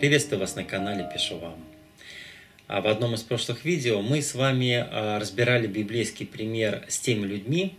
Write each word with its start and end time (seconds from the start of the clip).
Приветствую 0.00 0.40
вас 0.40 0.56
на 0.56 0.64
канале 0.64 1.06
Пишу 1.12 1.36
вам. 1.36 1.62
А 2.68 2.80
в 2.80 2.86
одном 2.86 3.12
из 3.16 3.20
прошлых 3.20 3.66
видео 3.66 4.00
мы 4.00 4.22
с 4.22 4.34
вами 4.34 4.76
а, 4.76 5.18
разбирали 5.18 5.66
библейский 5.66 6.24
пример 6.24 6.86
с 6.88 6.98
теми 6.98 7.26
людьми, 7.26 7.76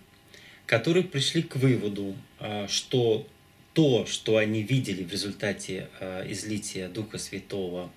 которые 0.67 1.03
пришли 1.03 1.41
к 1.41 1.55
выводу, 1.55 2.15
а, 2.39 2.67
что 2.67 3.27
то, 3.73 4.05
что 4.05 4.37
они 4.37 4.61
видели 4.61 5.03
в 5.03 5.11
результате 5.11 5.87
излития 6.27 6.89
Духа 6.89 7.17
Святого 7.17 7.89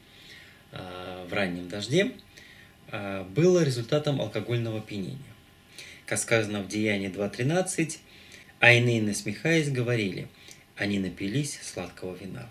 в 0.70 1.30
раннем 1.30 1.68
дожде, 1.68 2.12
было 2.90 3.62
результатом 3.62 4.22
алкогольного 4.22 4.78
опьянения. 4.78 5.18
Как 6.06 6.18
сказано 6.18 6.62
в 6.62 6.68
Деянии 6.68 7.10
2.13, 7.10 7.98
а 8.60 8.72
иные, 8.72 9.02
насмехаясь, 9.02 9.68
говорили, 9.68 10.28
они 10.76 11.00
напились 11.00 11.58
сладкого 11.60 12.14
вина. 12.14 12.48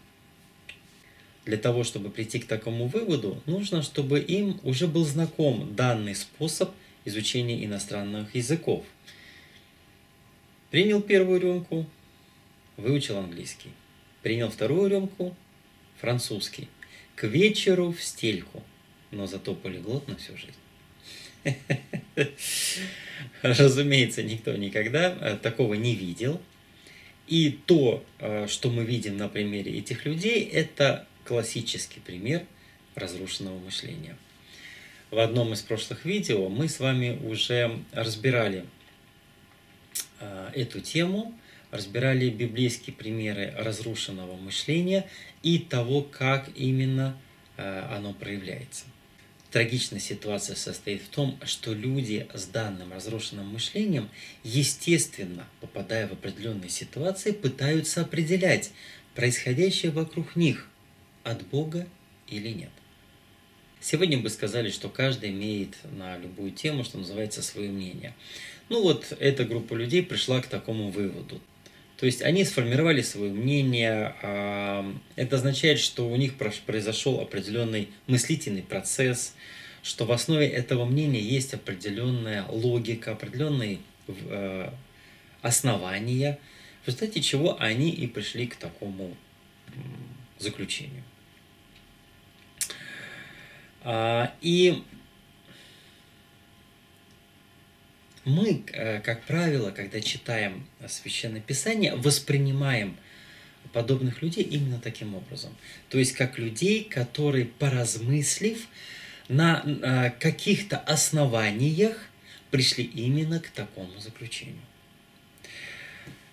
Для 1.46 1.58
того, 1.58 1.84
чтобы 1.84 2.10
прийти 2.10 2.40
к 2.40 2.48
такому 2.48 2.88
выводу, 2.88 3.42
нужно, 3.46 3.82
чтобы 3.82 4.20
им 4.20 4.60
уже 4.64 4.88
был 4.88 5.06
знаком 5.06 5.76
данный 5.76 6.16
способ 6.16 6.72
изучения 7.04 7.66
иностранных 7.66 8.34
языков. 8.34 8.86
Принял 10.72 11.02
первую 11.02 11.42
рюмку, 11.42 11.86
выучил 12.78 13.18
английский. 13.18 13.72
Принял 14.22 14.50
вторую 14.50 14.90
рюмку, 14.90 15.36
французский. 16.00 16.70
К 17.16 17.26
вечеру 17.26 17.92
в 17.92 18.02
стельку, 18.02 18.64
но 19.12 19.28
зато 19.28 19.54
полиглот 19.54 20.08
на 20.08 20.16
всю 20.16 20.34
жизнь. 20.38 20.54
Разумеется, 23.42 24.24
никто 24.24 24.56
никогда 24.56 25.16
э, 25.20 25.38
такого 25.38 25.74
не 25.74 25.94
видел. 25.94 26.42
И 27.28 27.52
то, 27.66 28.04
э, 28.20 28.48
что 28.48 28.70
мы 28.70 28.86
видим 28.86 29.18
на 29.18 29.28
примере 29.28 29.78
этих 29.78 30.06
людей, 30.06 30.44
это 30.44 31.08
классический 31.26 32.00
пример 32.00 32.46
разрушенного 32.96 33.58
мышления. 33.60 34.18
В 35.12 35.20
одном 35.20 35.54
из 35.54 35.62
прошлых 35.62 36.06
видео 36.06 36.50
мы 36.50 36.68
с 36.68 36.80
вами 36.80 37.20
уже 37.24 37.80
разбирали 37.92 38.66
э, 40.20 40.50
эту 40.56 40.80
тему, 40.80 41.38
разбирали 41.72 42.30
библейские 42.30 42.96
примеры 42.96 43.54
разрушенного 43.58 44.36
мышления 44.38 45.08
и 45.42 45.60
того, 45.60 46.02
как 46.02 46.50
именно 46.56 47.18
оно 47.56 48.14
проявляется. 48.14 48.86
Трагичная 49.54 50.00
ситуация 50.00 50.56
состоит 50.56 51.04
в 51.04 51.10
том, 51.10 51.40
что 51.46 51.74
люди 51.74 52.28
с 52.34 52.46
данным 52.46 52.92
разрушенным 52.92 53.46
мышлением, 53.50 54.10
естественно, 54.44 55.48
попадая 55.62 56.08
в 56.08 56.14
определенные 56.14 56.72
ситуации, 56.72 57.32
пытаются 57.34 58.02
определять 58.02 58.72
происходящее 59.14 59.92
вокруг 59.92 60.36
них 60.36 60.68
от 61.24 61.46
Бога 61.48 61.88
или 62.28 62.50
нет. 62.50 62.70
Сегодня 63.80 64.18
бы 64.18 64.30
сказали, 64.30 64.70
что 64.70 64.88
каждый 64.88 65.32
имеет 65.32 65.76
на 65.98 66.18
любую 66.18 66.52
тему, 66.52 66.84
что 66.84 66.98
называется, 66.98 67.42
свое 67.42 67.70
мнение. 67.70 68.14
Ну 68.70 68.82
вот 68.82 69.14
эта 69.20 69.44
группа 69.44 69.74
людей 69.74 70.02
пришла 70.02 70.42
к 70.42 70.48
такому 70.48 70.90
выводу. 70.90 71.42
То 71.98 72.06
есть 72.06 72.22
они 72.22 72.44
сформировали 72.46 73.02
свое 73.02 73.32
мнение. 73.32 74.16
А, 74.22 74.90
это 75.16 75.36
означает, 75.36 75.80
что 75.80 76.10
у 76.10 76.16
них 76.16 76.36
произошел 76.66 77.20
определенный 77.20 77.90
мыслительный 78.08 78.64
процесс, 78.64 79.36
что 79.84 80.06
в 80.06 80.12
основе 80.12 80.48
этого 80.48 80.86
мнения 80.86 81.22
есть 81.22 81.54
определенная 81.54 82.46
логика, 82.48 83.12
определенные 83.12 83.80
э, 84.08 84.70
основания, 85.42 86.40
в 86.84 86.88
результате 86.88 87.22
чего 87.22 87.62
они 87.62 87.90
и 87.90 88.08
пришли 88.08 88.48
к 88.48 88.56
такому 88.56 89.16
заключению. 90.40 91.04
А, 93.84 94.34
и 94.42 94.84
мы, 98.26 98.64
э, 98.72 99.02
как 99.02 99.24
правило, 99.24 99.72
когда 99.72 100.00
читаем 100.00 100.66
Священное 100.88 101.42
Писание, 101.42 101.96
воспринимаем 101.96 102.98
подобных 103.74 104.22
людей 104.22 104.44
именно 104.44 104.80
таким 104.80 105.16
образом. 105.16 105.56
То 105.90 105.98
есть 105.98 106.14
как 106.14 106.38
людей, 106.38 106.84
которые, 106.84 107.46
поразмыслив 107.46 108.66
на 109.28 109.64
э, 109.66 110.12
каких-то 110.20 110.78
основаниях, 110.78 112.10
пришли 112.52 112.84
именно 112.84 113.40
к 113.40 113.50
такому 113.50 114.00
заключению. 114.00 114.62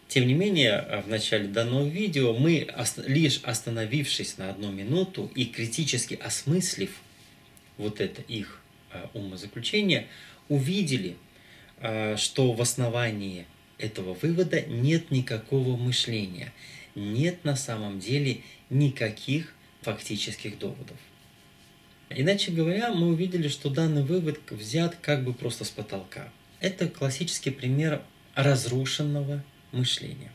Тем 0.07 0.27
не 0.27 0.35
менее, 0.35 1.03
в 1.07 1.09
начале 1.09 1.47
данного 1.47 1.89
видео 1.89 2.37
мы, 2.37 2.69
лишь 3.07 3.41
остановившись 3.45 4.39
на 4.39 4.51
одну 4.51 4.71
минуту 4.71 5.31
и 5.37 5.47
критически 5.47 6.15
осмыслив 6.15 6.91
вот 7.81 8.01
это 8.01 8.23
их 8.23 8.61
э, 8.93 9.07
умозаключение, 9.15 10.07
увидели, 10.49 11.17
Э, 11.81 12.17
что 12.19 12.53
в 12.53 12.61
основании 12.61 13.47
этого 13.79 14.13
вывода 14.13 14.61
нет 14.61 15.11
никакого 15.11 15.77
мышления, 15.77 16.53
нет 16.95 17.43
на 17.45 17.57
самом 17.57 17.99
деле 18.01 18.43
никаких 18.69 19.55
фактических 19.81 20.59
доводов. 20.59 20.99
Иначе 22.11 22.53
говоря, 22.53 22.93
мы 22.93 23.07
увидели, 23.09 23.49
что 23.49 23.71
данный 23.71 24.03
вывод 24.03 24.41
взят 24.51 24.97
как 25.01 25.25
бы 25.25 25.33
просто 25.33 25.65
с 25.65 25.71
потолка. 25.71 26.31
Это 26.61 26.87
классический 26.87 27.51
пример 27.51 28.03
разрушенного 28.35 29.43
мышления. 29.73 30.33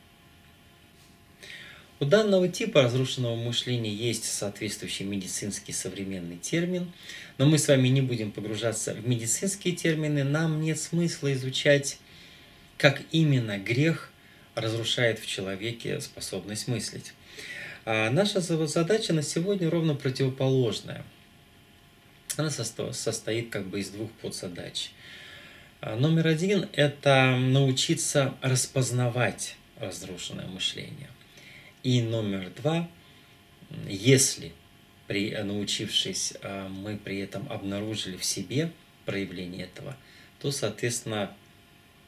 У 1.98 2.04
данного 2.04 2.50
типа 2.50 2.84
разрушенного 2.84 3.38
мышления 3.38 3.94
есть 3.94 4.26
соответствующий 4.26 5.06
медицинский 5.06 5.72
современный 5.72 6.36
термин, 6.36 6.92
но 7.38 7.46
мы 7.46 7.58
с 7.58 7.70
вами 7.70 7.88
не 7.88 8.02
будем 8.02 8.34
погружаться 8.34 8.94
в 8.94 9.08
медицинские 9.08 9.74
термины, 9.78 10.26
нам 10.26 10.60
нет 10.60 10.78
смысла 10.78 11.32
изучать, 11.32 12.00
как 12.78 13.02
именно 13.14 13.58
грех 13.58 14.12
разрушает 14.56 15.20
в 15.20 15.26
человеке 15.26 16.02
способность 16.02 16.68
мыслить. 16.68 17.14
А 17.86 18.10
наша 18.10 18.42
задача 18.42 19.14
на 19.14 19.22
сегодня 19.22 19.70
ровно 19.70 19.96
противоположная. 19.96 21.06
Она 22.36 22.50
состоит 22.50 23.52
как 23.52 23.68
бы 23.68 23.80
из 23.80 23.90
двух 23.90 24.12
подзадач. 24.12 24.92
А, 25.80 25.96
номер 25.96 26.28
один– 26.28 26.68
это 26.74 27.38
научиться 27.38 28.34
распознавать 28.42 29.56
разрушенное 29.80 30.48
мышление. 30.48 31.15
И 31.86 32.02
номер 32.02 32.50
два, 32.58 32.90
если 33.88 34.54
при, 35.06 35.30
научившись, 35.36 36.34
а, 36.42 36.68
мы 36.68 36.98
при 36.98 37.20
этом 37.20 37.48
обнаружили 37.52 38.18
в 38.18 38.26
себе 38.26 38.72
проявление 39.06 39.66
этого, 39.66 39.96
то, 40.40 40.50
соответственно, 40.50 41.32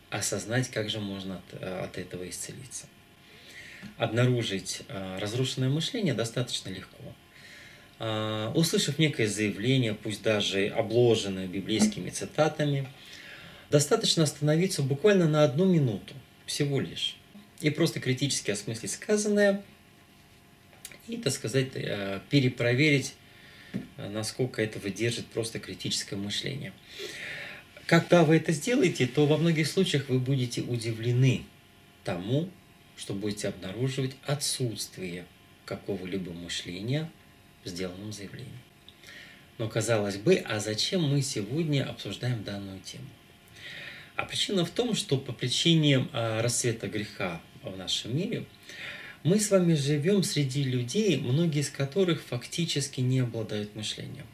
осознать, 0.10 0.72
как 0.72 0.90
же 0.90 1.00
можно 1.00 1.36
от, 1.36 1.62
а, 1.62 1.84
от 1.84 2.00
этого 2.00 2.28
исцелиться. 2.28 2.88
Обнаружить 3.98 4.82
разрушенное 4.90 5.70
мышление 5.70 6.16
достаточно 6.16 6.70
легко. 6.70 6.98
Услышав 8.56 8.98
некое 8.98 9.28
заявление, 9.28 9.94
пусть 9.94 10.24
даже 10.24 10.70
обложенное 10.70 11.46
библейскими 11.46 12.10
цитатами, 12.10 12.90
достаточно 13.70 14.24
остановиться 14.24 14.82
буквально 14.82 15.30
на 15.30 15.44
одну 15.44 15.66
минуту, 15.66 16.16
всего 16.48 16.80
лишь 16.80 17.17
и 17.62 17.70
просто 17.70 18.00
критически 18.00 18.52
осмыслить 18.52 18.92
сказанное 18.92 19.64
и, 21.08 21.18
так 21.18 21.34
сказать, 21.34 21.70
э, 21.74 22.20
перепроверить, 22.30 23.16
э, 23.98 24.10
насколько 24.10 24.62
это 24.62 24.80
выдержит 24.80 25.26
просто 25.28 25.60
критическое 25.60 26.16
мышление. 26.16 26.74
Когда 27.86 28.24
вы 28.24 28.36
это 28.36 28.52
сделаете, 28.52 29.08
то 29.08 29.26
во 29.26 29.38
многих 29.38 29.68
случаях 29.68 30.10
вы 30.10 30.20
будете 30.20 30.62
удивлены 30.62 31.44
тому, 32.04 32.50
что 32.98 33.14
будете 33.14 33.48
обнаруживать 33.48 34.16
отсутствие 34.26 35.26
какого-либо 35.66 36.34
мышления 36.34 37.10
в 37.64 37.70
сделанном 37.70 38.12
заявлении. 38.12 38.52
Но 39.58 39.70
казалось 39.70 40.18
бы, 40.18 40.36
а 40.36 40.60
зачем 40.60 41.04
мы 41.04 41.22
сегодня 41.22 41.90
обсуждаем 41.90 42.44
данную 42.44 42.80
тему? 42.82 43.08
А 44.16 44.26
причина 44.26 44.66
в 44.66 44.70
том, 44.72 44.96
что 44.96 45.18
по 45.18 45.32
причине 45.32 46.08
а, 46.12 46.42
расцвета 46.42 46.88
греха 46.88 47.40
в 47.64 47.78
нашем 47.78 48.16
мире, 48.16 48.46
мы 49.24 49.40
с 49.40 49.52
вами 49.52 49.74
живем 49.74 50.24
среди 50.24 50.64
людей, 50.64 51.18
многие 51.18 51.62
из 51.62 51.70
которых 51.70 52.22
фактически 52.22 53.02
не 53.02 53.20
обладают 53.20 53.76
мышлением. 53.76 54.26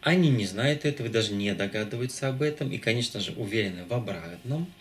Они 0.00 0.30
не 0.30 0.46
знают 0.46 0.84
этого 0.84 1.08
даже 1.08 1.34
не 1.34 1.52
догадываются 1.54 2.28
об 2.28 2.42
этом, 2.42 2.70
и, 2.70 2.78
конечно 2.78 3.20
же, 3.20 3.32
уверены 3.32 3.84
в 3.84 3.92
обратном. 3.92 4.72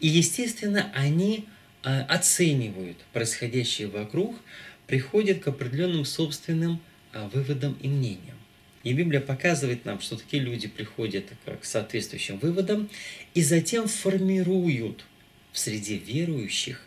И, 0.00 0.06
естественно, 0.06 0.90
они 0.94 1.46
а, 1.82 2.02
оценивают 2.04 2.96
происходящее 3.12 3.88
вокруг, 3.88 4.36
приходят 4.86 5.42
к 5.42 5.48
определенным 5.48 6.04
собственным 6.04 6.80
а, 7.12 7.28
выводам 7.28 7.76
и 7.82 7.88
мнениям. 7.88 8.38
И 8.84 8.92
Библия 8.92 9.20
показывает 9.20 9.84
нам, 9.84 10.00
что 10.00 10.16
такие 10.16 10.42
люди 10.42 10.68
приходят 10.68 11.24
к 11.60 11.64
соответствующим 11.64 12.38
выводам 12.38 12.90
и 13.32 13.42
затем 13.42 13.88
формируют 13.88 15.04
в 15.54 15.58
среде 15.58 15.96
верующих 15.96 16.82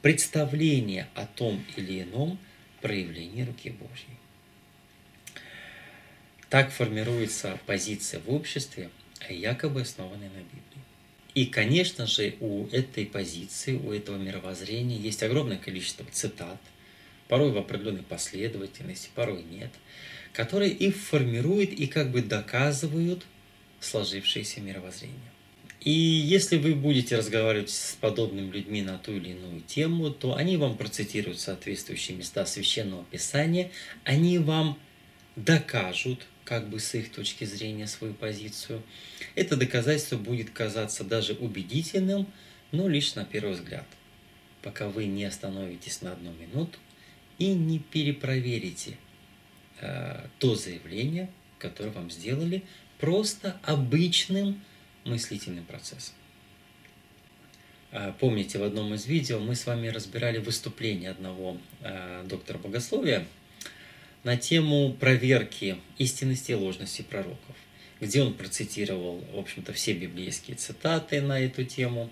представление 0.00 1.06
о 1.14 1.26
том 1.26 1.62
или 1.76 2.02
ином 2.02 2.38
проявлении 2.80 3.42
руки 3.42 3.68
Божьей. 3.68 4.16
Так 6.48 6.72
формируется 6.72 7.60
позиция 7.66 8.20
в 8.20 8.30
обществе, 8.32 8.88
якобы 9.28 9.82
основанная 9.82 10.30
на 10.30 10.38
Библии. 10.38 10.62
И, 11.34 11.44
конечно 11.44 12.06
же, 12.06 12.34
у 12.40 12.66
этой 12.68 13.04
позиции, 13.04 13.76
у 13.76 13.92
этого 13.92 14.16
мировоззрения 14.16 14.96
есть 14.96 15.22
огромное 15.22 15.58
количество 15.58 16.06
цитат, 16.10 16.58
порой 17.28 17.52
в 17.52 17.58
определенной 17.58 18.02
последовательности, 18.02 19.10
порой 19.14 19.42
нет, 19.42 19.70
которые 20.32 20.72
и 20.72 20.90
формируют, 20.90 21.70
и 21.70 21.86
как 21.86 22.10
бы 22.10 22.22
доказывают 22.22 23.26
сложившееся 23.78 24.62
мировоззрение. 24.62 25.18
И 25.80 25.90
если 25.90 26.58
вы 26.58 26.74
будете 26.74 27.16
разговаривать 27.16 27.70
с 27.70 27.96
подобными 27.98 28.50
людьми 28.50 28.82
на 28.82 28.98
ту 28.98 29.12
или 29.12 29.30
иную 29.30 29.62
тему, 29.62 30.10
то 30.10 30.36
они 30.36 30.58
вам 30.58 30.76
процитируют 30.76 31.40
соответствующие 31.40 32.18
места 32.18 32.44
Священного 32.44 33.04
Писания, 33.04 33.70
они 34.04 34.38
вам 34.38 34.78
докажут, 35.36 36.26
как 36.44 36.68
бы 36.68 36.80
с 36.80 36.94
их 36.94 37.10
точки 37.10 37.44
зрения, 37.44 37.86
свою 37.86 38.12
позицию. 38.12 38.82
Это 39.34 39.56
доказательство 39.56 40.18
будет 40.18 40.50
казаться 40.50 41.02
даже 41.02 41.32
убедительным, 41.32 42.26
но 42.72 42.86
лишь 42.86 43.14
на 43.14 43.24
первый 43.24 43.54
взгляд, 43.54 43.86
пока 44.60 44.88
вы 44.88 45.06
не 45.06 45.24
остановитесь 45.24 46.02
на 46.02 46.12
одну 46.12 46.32
минуту 46.32 46.78
и 47.38 47.54
не 47.54 47.78
перепроверите 47.78 48.98
э, 49.80 50.26
то 50.38 50.54
заявление, 50.54 51.30
которое 51.58 51.90
вам 51.90 52.10
сделали, 52.10 52.64
просто 52.98 53.58
обычным 53.62 54.62
мыслительным 55.04 55.64
процессом. 55.64 56.14
Э, 57.92 58.12
помните, 58.18 58.58
в 58.58 58.62
одном 58.62 58.94
из 58.94 59.06
видео 59.06 59.38
мы 59.38 59.54
с 59.54 59.66
вами 59.66 59.88
разбирали 59.88 60.38
выступление 60.38 61.10
одного 61.10 61.58
э, 61.80 62.24
доктора 62.26 62.58
богословия– 62.58 63.26
на 64.24 64.36
тему 64.36 64.92
проверки 64.98 65.76
истинности 65.98 66.52
и 66.52 66.54
ложности 66.54 67.02
пророков, 67.02 67.56
где 68.00 68.22
он 68.22 68.34
процитировал, 68.34 69.24
в 69.32 69.38
общем-то, 69.38 69.72
все 69.72 69.92
библейские 69.92 70.56
цитаты 70.56 71.20
на 71.22 71.40
эту 71.40 71.64
тему. 71.64 72.10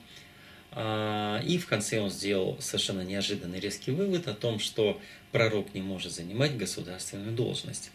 А, 0.70 1.43
и 1.46 1.58
в 1.58 1.67
конце 1.67 2.00
он 2.00 2.11
сделал 2.11 2.58
совершенно 2.61 3.02
неожиданный 3.02 3.58
резкий 3.58 3.90
вывод 3.90 4.29
о 4.29 4.35
том, 4.35 4.58
что 4.58 5.00
пророк 5.32 5.75
не 5.75 5.82
может 5.82 6.12
занимать 6.12 6.56
государственную 6.56 7.32
должность. 7.32 7.90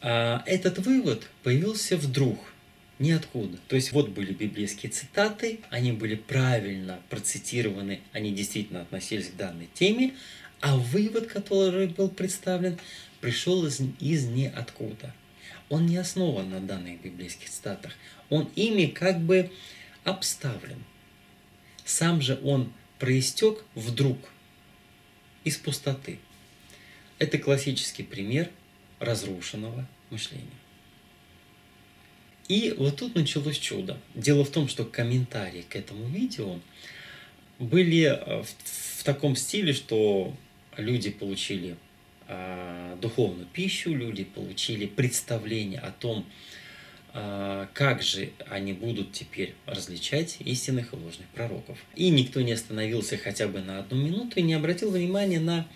А, 0.00 0.42
этот 0.46 0.78
вывод 0.78 1.28
появился 1.42 1.96
вдруг, 1.96 2.38
ниоткуда. 3.00 3.58
То 3.66 3.76
есть 3.76 3.92
вот 3.92 4.10
были 4.10 4.32
библейские 4.32 4.92
цитаты, 4.92 5.60
они 5.70 5.90
были 5.90 6.14
правильно 6.14 7.00
процитированы, 7.08 8.00
они 8.12 8.32
действительно 8.32 8.82
относились 8.82 9.28
к 9.28 9.36
данной 9.36 9.68
теме, 9.74 10.14
а 10.60 10.76
вывод, 10.76 11.26
который 11.26 11.88
был 11.88 12.10
представлен, 12.10 12.78
пришел 13.20 13.66
из, 13.66 13.80
из 13.98 14.26
ниоткуда. 14.26 15.14
Он 15.70 15.86
не 15.86 15.96
основан 15.96 16.50
на 16.50 16.60
данных 16.60 17.00
библейских 17.00 17.48
цитатах. 17.48 17.92
Он 18.28 18.50
ими 18.54 18.86
как 18.86 19.18
бы 19.20 19.50
обставлен. 20.04 20.84
Сам 21.84 22.20
же 22.20 22.38
он 22.44 22.72
проистек 22.98 23.64
вдруг 23.74 24.18
из 25.44 25.56
пустоты. 25.56 26.18
Это 27.18 27.38
классический 27.38 28.02
пример 28.02 28.50
разрушенного 28.98 29.88
мышления. 30.10 30.46
И 32.50 32.74
вот 32.76 32.96
тут 32.96 33.14
началось 33.14 33.58
чудо. 33.58 33.96
Дело 34.16 34.44
в 34.44 34.50
том, 34.50 34.66
что 34.66 34.84
комментарии 34.84 35.64
к 35.68 35.76
этому 35.76 36.08
видео 36.08 36.58
были 37.60 38.06
э, 38.06 38.42
в, 38.42 38.98
в 38.98 39.04
таком 39.04 39.36
стиле, 39.36 39.72
что 39.72 40.34
люди 40.76 41.10
получили 41.10 41.76
э, 42.26 42.96
духовную 43.00 43.46
пищу, 43.46 43.94
люди 43.94 44.24
получили 44.24 44.86
представление 44.86 45.78
о 45.78 45.92
том, 45.92 46.26
э, 47.14 47.68
как 47.72 48.02
же 48.02 48.30
они 48.48 48.72
будут 48.72 49.12
теперь 49.12 49.54
различать 49.66 50.38
истинных 50.40 50.92
и 50.92 50.96
ложных 50.96 51.28
пророков. 51.28 51.78
И 51.94 52.10
никто 52.10 52.40
не 52.40 52.50
остановился 52.50 53.16
хотя 53.16 53.46
бы 53.46 53.60
на 53.60 53.78
одну 53.78 53.96
минуту 53.96 54.40
и 54.40 54.42
не 54.42 54.54
обратил 54.54 54.90
внимания 54.90 55.38
на 55.38 55.68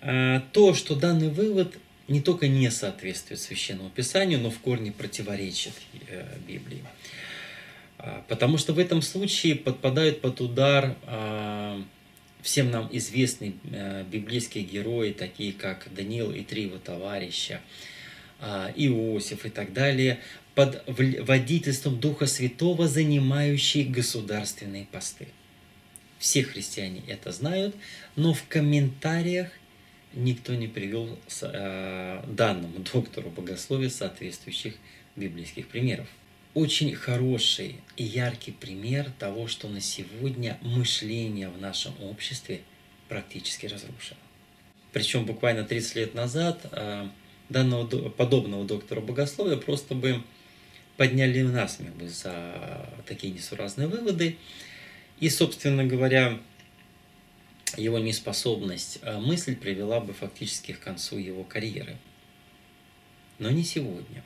э, 0.00 0.40
то, 0.52 0.74
что 0.74 0.96
данный 0.96 1.28
вывод 1.28 1.76
не 2.08 2.20
только 2.20 2.48
не 2.48 2.70
соответствует 2.70 3.40
священному 3.40 3.90
писанию, 3.90 4.40
но 4.40 4.50
в 4.50 4.58
корне 4.58 4.92
противоречит 4.92 5.74
э, 6.08 6.26
Библии. 6.46 6.82
Потому 8.28 8.58
что 8.58 8.72
в 8.72 8.78
этом 8.78 9.02
случае 9.02 9.56
подпадают 9.56 10.20
под 10.20 10.40
удар 10.40 10.94
всем 12.42 12.70
нам 12.70 12.88
известные 12.92 13.52
э, 13.70 14.04
библейские 14.10 14.64
герои, 14.64 15.12
такие 15.12 15.52
как 15.52 15.88
Даниил 15.94 16.32
и 16.32 16.42
три 16.42 16.62
его 16.64 16.78
товарища, 16.78 17.60
э, 18.40 18.72
Иосиф 18.76 19.44
и 19.44 19.50
так 19.50 19.72
далее, 19.72 20.20
под 20.54 20.82
водительством 20.86 22.00
Духа 22.00 22.26
Святого, 22.26 22.88
занимающие 22.88 23.84
государственные 23.84 24.86
посты. 24.90 25.28
Все 26.18 26.42
христиане 26.42 27.02
это 27.06 27.30
знают, 27.32 27.76
но 28.16 28.34
в 28.34 28.44
комментариях 28.48 29.50
никто 30.14 30.54
не 30.54 30.66
привел 30.66 31.18
э, 31.42 32.24
данному 32.26 32.78
доктору 32.80 33.30
богословия 33.30 33.90
соответствующих 33.90 34.74
библейских 35.16 35.68
примеров 35.68 36.08
очень 36.58 36.94
хороший 36.94 37.76
и 37.96 38.02
яркий 38.02 38.52
пример 38.52 39.12
того, 39.18 39.46
что 39.46 39.68
на 39.68 39.80
сегодня 39.80 40.58
мышление 40.62 41.48
в 41.48 41.60
нашем 41.60 41.92
обществе 42.02 42.60
практически 43.08 43.66
разрушено. 43.66 44.18
Причем 44.92 45.24
буквально 45.24 45.64
30 45.64 45.94
лет 45.96 46.14
назад 46.14 46.66
а, 46.72 47.10
данного 47.48 48.08
подобного 48.08 48.64
доктора 48.64 49.00
богословия 49.00 49.56
просто 49.56 49.94
бы 49.94 50.22
подняли 50.96 51.42
насмех 51.42 51.94
бы 51.94 52.08
за 52.08 52.90
такие 53.06 53.32
несуразные 53.32 53.86
выводы. 53.86 54.36
И, 55.20 55.30
собственно 55.30 55.84
говоря, 55.84 56.38
его 57.76 57.98
неспособность 57.98 58.98
а, 59.02 59.20
мысль 59.20 59.56
привела 59.56 60.00
бы 60.00 60.12
фактически 60.12 60.72
к 60.72 60.80
концу 60.80 61.18
его 61.18 61.44
карьеры. 61.44 61.96
Но 63.38 63.50
не 63.50 63.62
сегодня. 63.62 64.24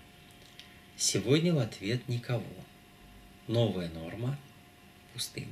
Сегодня 0.96 1.52
в 1.52 1.58
ответ 1.58 2.06
никого. 2.08 2.44
Новая 3.48 3.90
норма– 3.90 4.38
пустыня. 5.12 5.48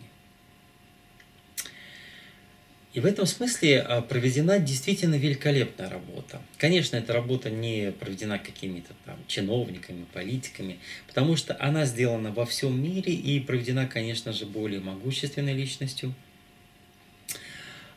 И 2.93 2.99
в 2.99 3.07
этом 3.07 3.25
смысле 3.25 3.81
а, 3.81 4.03
проведена 4.03 4.59
действительно 4.59 5.15
великолепная 5.15 5.89
работа. 5.89 6.43
Конечно, 6.59 6.97
эта 6.97 7.13
работа 7.13 7.49
не 7.49 7.93
проведена 7.93 8.39
какими-то 8.39 8.95
там 9.05 9.17
чиновниками, 9.29 10.07
политиками, 10.13 10.81
потому 11.07 11.37
что 11.37 11.57
она 11.61 11.85
сделана 11.85 12.33
во 12.33 12.47
всем 12.47 12.83
мире 12.83 13.13
и 13.13 13.39
проведена, 13.39 13.87
конечно 13.87 14.33
же, 14.33 14.45
более 14.45 14.81
могущественной 14.81 15.53
личностью, 15.53 16.15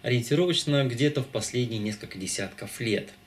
ориентировочно 0.03 0.85
где-то 0.85 1.23
в 1.23 1.27
последние 1.27 1.79
несколько 1.79 2.19
десятков 2.19 2.79
лет– 2.79 3.09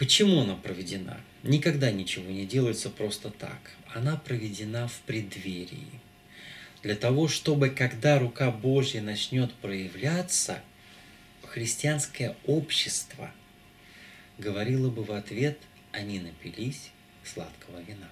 Почему 0.00 0.40
она 0.40 0.54
проведена? 0.54 1.20
Никогда 1.42 1.90
ничего 1.90 2.30
не 2.30 2.46
делается 2.46 2.88
просто 2.88 3.28
так. 3.28 3.72
Она 3.94 4.16
проведена 4.16 4.88
в 4.88 4.98
преддверии. 5.00 6.00
Для 6.82 6.94
того, 6.94 7.28
чтобы 7.28 7.68
когда 7.68 8.18
рука 8.18 8.50
Божья 8.50 9.02
начнет 9.02 9.52
проявляться, 9.56 10.62
христианское 11.42 12.34
общество 12.46 13.30
говорило 14.38 14.88
бы 14.88 15.04
в 15.04 15.12
ответ, 15.12 15.58
они 15.92 16.18
напились 16.18 16.92
сладкого 17.22 17.82
вина. 17.82 18.08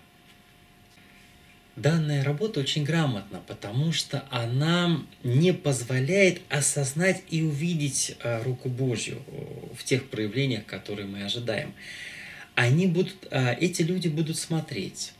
Данная 1.78 2.24
работа 2.24 2.58
очень 2.58 2.82
грамотна, 2.82 3.40
потому 3.46 3.92
что 3.92 4.24
она 4.30 5.00
не 5.22 5.52
позволяет 5.52 6.40
осознать 6.48 7.22
и 7.30 7.42
увидеть 7.42 8.16
э, 8.18 8.42
руку 8.42 8.68
Божью 8.68 9.22
в 9.78 9.84
тех 9.84 10.10
проявлениях, 10.10 10.66
которые 10.66 11.06
мы 11.06 11.22
ожидаем. 11.22 11.72
Они 12.56 12.88
будут, 12.88 13.28
э, 13.30 13.54
эти 13.60 13.82
люди 13.82 14.08
будут 14.08 14.38
смотреть, 14.38 15.12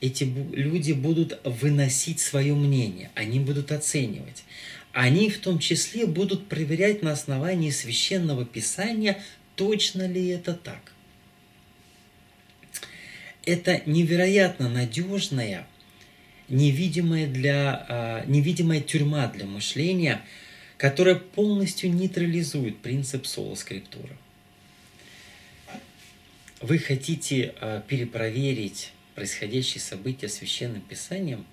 эти 0.00 0.24
люди 0.24 0.92
будут 0.92 1.38
выносить 1.44 2.20
свое 2.20 2.54
мнение, 2.54 3.10
они 3.14 3.38
будут 3.38 3.70
оценивать. 3.70 4.44
Они 4.92 5.28
в 5.28 5.38
том 5.40 5.58
числе 5.58 6.06
будут 6.06 6.48
проверять 6.48 7.02
на 7.02 7.12
основании 7.12 7.68
священного 7.68 8.46
писания, 8.46 9.22
точно 9.56 10.08
ли 10.08 10.28
это 10.28 10.54
так. 10.54 10.92
Это 13.44 13.82
невероятно 13.84 14.70
надежная 14.70 15.66
невидимая, 16.48 17.26
для, 17.26 17.86
а, 17.88 18.24
невидимая 18.26 18.80
тюрьма 18.80 19.28
для 19.28 19.46
мышления, 19.46 20.22
которая 20.76 21.16
полностью 21.16 21.92
нейтрализует 21.92 22.78
принцип 22.78 23.26
соло 23.26 23.54
скриптура. 23.54 24.16
Вы 26.60 26.78
хотите 26.78 27.54
а, 27.60 27.80
перепроверить 27.82 28.92
происходящие 29.14 29.80
события 29.80 30.28
священным 30.28 30.80
писанием? 30.80 31.46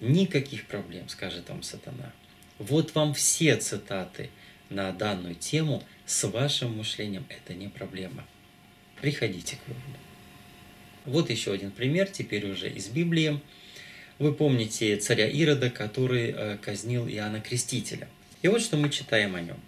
Никаких 0.00 0.66
проблем, 0.66 1.08
скажет 1.08 1.48
вам 1.50 1.62
сатана. 1.62 2.12
Вот 2.58 2.94
вам 2.94 3.14
все 3.14 3.56
цитаты 3.56 4.30
на 4.70 4.92
данную 4.92 5.34
тему 5.34 5.82
с 6.06 6.26
вашим 6.26 6.78
мышлением. 6.78 7.26
Это 7.28 7.54
не 7.54 7.68
проблема. 7.68 8.26
приходите 9.00 9.56
к 9.56 9.68
выводу. 9.68 10.09
Вот 11.06 11.30
еще 11.30 11.52
один 11.52 11.70
пример, 11.70 12.08
теперь 12.08 12.50
уже 12.50 12.68
из 12.68 12.88
Библии. 12.88 13.40
Вы 14.18 14.34
помните 14.34 14.96
царя 14.96 15.26
Ирода, 15.26 15.70
который 15.70 16.34
э, 16.36 16.58
казнил 16.60 17.08
Иоанна 17.08 17.40
Крестителя. 17.40 18.06
И 18.42 18.48
вот 18.48 18.60
что 18.60 18.76
мы 18.76 18.90
читаем 18.90 19.34
о 19.34 19.40
нем. 19.40 19.58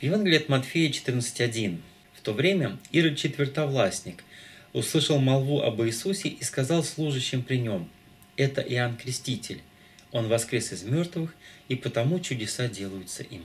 В 0.00 0.02
Евангелии 0.02 0.38
от 0.38 0.48
Матфея 0.48 0.90
14.1. 0.90 1.78
В 2.14 2.20
то 2.22 2.32
время 2.32 2.78
Ирод 2.90 3.16
четвертовластник 3.16 4.24
услышал 4.72 5.18
молву 5.18 5.62
об 5.62 5.80
Иисусе 5.82 6.28
и 6.28 6.42
сказал 6.42 6.82
служащим 6.82 7.42
при 7.42 7.58
нем, 7.58 7.88
«Это 8.36 8.60
Иоанн 8.60 8.96
Креститель. 8.96 9.60
Он 10.10 10.28
воскрес 10.28 10.72
из 10.72 10.82
мертвых, 10.82 11.34
и 11.68 11.76
потому 11.76 12.18
чудеса 12.18 12.68
делаются 12.68 13.22
им». 13.22 13.42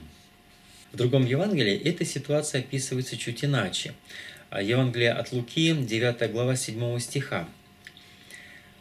В 0.92 0.96
другом 0.96 1.26
Евангелии 1.26 1.76
эта 1.76 2.04
ситуация 2.04 2.60
описывается 2.60 3.16
чуть 3.16 3.44
иначе. 3.44 3.94
Евангелие 4.50 5.12
от 5.12 5.30
Луки, 5.32 5.74
9 5.74 6.32
глава 6.32 6.56
7 6.56 6.98
стиха. 7.00 7.46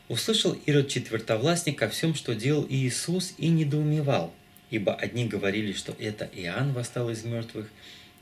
«Услышал 0.08 0.54
Ирод 0.66 0.88
четвертовластник 0.88 1.82
о 1.82 1.90
всем, 1.90 2.16
что 2.16 2.34
делал 2.34 2.66
Иисус, 2.70 3.34
и 3.38 3.50
недоумевал, 3.50 4.34
ибо 4.70 4.96
одни 4.96 5.28
говорили, 5.28 5.74
что 5.74 5.94
это 6.00 6.30
Иоанн 6.32 6.72
восстал 6.72 7.10
из 7.10 7.26
мертвых, 7.26 7.70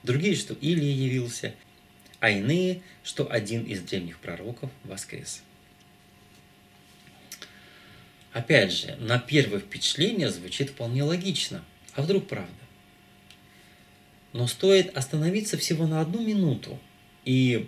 другие, 0.01 0.35
что 0.35 0.55
Илия 0.55 0.91
явился, 0.91 1.53
а 2.19 2.31
иные, 2.31 2.81
что 3.03 3.31
один 3.31 3.63
из 3.63 3.81
древних 3.81 4.17
пророков 4.17 4.71
воскрес». 4.83 5.43
Опять 8.33 8.73
же, 8.73 8.95
на 8.99 9.19
первое 9.19 9.59
впечатление 9.59 10.29
звучит 10.29 10.71
вполне 10.71 11.03
логично. 11.03 11.63
А 11.93 12.01
вдруг 12.01 12.27
правда? 12.27 12.51
Но 14.33 14.47
стоит 14.47 14.97
остановиться 14.97 15.57
всего 15.57 15.85
на 15.87 16.01
одну 16.01 16.25
минуту 16.25 16.77
и 17.25 17.67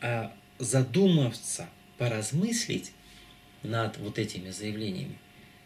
а, 0.00 0.32
задуматься, 0.58 1.68
поразмыслить 1.98 2.92
над 3.62 3.96
вот 3.98 4.18
этими 4.18 4.50
заявлениями, 4.50 5.16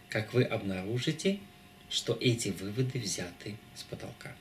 как 0.09 0.35
вы 0.35 0.45
обнаружите, 0.45 1.39
что 1.89 2.17
эти 2.21 2.51
выводы 2.51 2.99
взяты 2.99 3.57
с 3.75 3.83
потолка. 3.83 4.33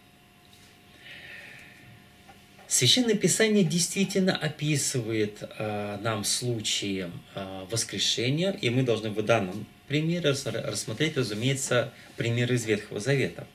Священное 2.68 3.16
Писание 3.16 3.64
действительно 3.64 4.36
описывает 4.36 5.42
э, 5.42 5.98
нам 6.02 6.26
случаи 6.26 7.10
э, 7.34 7.66
воскрешения, 7.72 8.52
и 8.52 8.70
мы 8.70 8.84
должны 8.84 9.10
в 9.10 9.24
данном 9.24 9.66
примере 9.88 10.32
рассмотреть, 10.32 11.16
разумеется, 11.16 11.94
пример 12.18 12.52
из 12.52 12.66
Ветхого 12.66 13.00
Завета. 13.00 13.48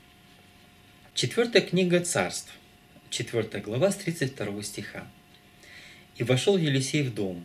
Четвертая 1.14 1.60
книга 1.60 2.00
Царств, 2.00 2.50
четвертая 3.10 3.60
глава 3.60 3.90
с 3.90 3.96
32 3.96 4.62
стиха. 4.62 5.06
«И 6.16 6.24
вошел 6.24 6.56
Елисей 6.56 7.02
в 7.02 7.14
дом, 7.14 7.44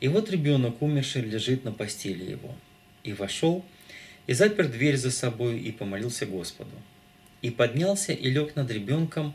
и 0.00 0.08
вот 0.08 0.30
ребенок 0.30 0.80
умерший 0.80 1.22
лежит 1.22 1.64
на 1.64 1.72
постели 1.72 2.30
его. 2.30 2.54
И 3.04 3.12
вошел, 3.12 3.64
и 4.26 4.32
запер 4.32 4.68
дверь 4.68 4.96
за 4.96 5.10
собой, 5.10 5.60
и 5.60 5.70
помолился 5.72 6.26
Господу. 6.26 6.70
И 7.42 7.50
поднялся, 7.50 8.12
и 8.12 8.30
лег 8.30 8.56
над 8.56 8.70
ребенком, 8.70 9.34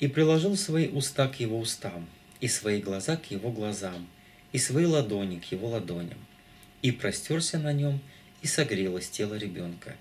и 0.00 0.08
приложил 0.08 0.56
свои 0.56 0.88
уста 0.88 1.28
к 1.28 1.38
его 1.40 1.58
устам, 1.58 2.08
и 2.40 2.48
свои 2.48 2.80
глаза 2.80 3.16
к 3.16 3.30
его 3.30 3.50
глазам, 3.50 4.08
и 4.52 4.58
свои 4.58 4.84
ладони 4.84 5.38
к 5.38 5.44
его 5.52 5.68
ладоням. 5.68 6.18
И 6.82 6.90
простерся 6.90 7.58
на 7.58 7.72
нем, 7.72 8.00
и 8.42 8.46
согрелось 8.46 9.08
тело 9.08 9.34
ребенка. 9.34 9.96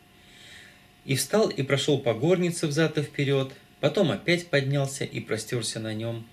И 1.05 1.15
встал 1.15 1.49
и 1.49 1.61
прошел 1.63 1.99
по 1.99 2.13
горнице 2.13 2.67
взад 2.67 2.97
и 2.97 3.01
вперед, 3.01 3.53
потом 3.79 4.11
опять 4.11 4.47
поднялся 4.47 5.03
и 5.03 5.19
простерся 5.19 5.79
на 5.79 5.93
нем, 5.93 6.25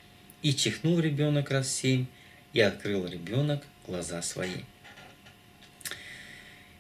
и 0.43 0.55
чихнул 0.55 1.01
ребенок 1.01 1.51
раз 1.51 1.71
семь, 1.71 2.07
и 2.53 2.61
открыл 2.61 3.07
ребенок 3.07 3.65
глаза 3.87 4.23
свои. 4.23 4.63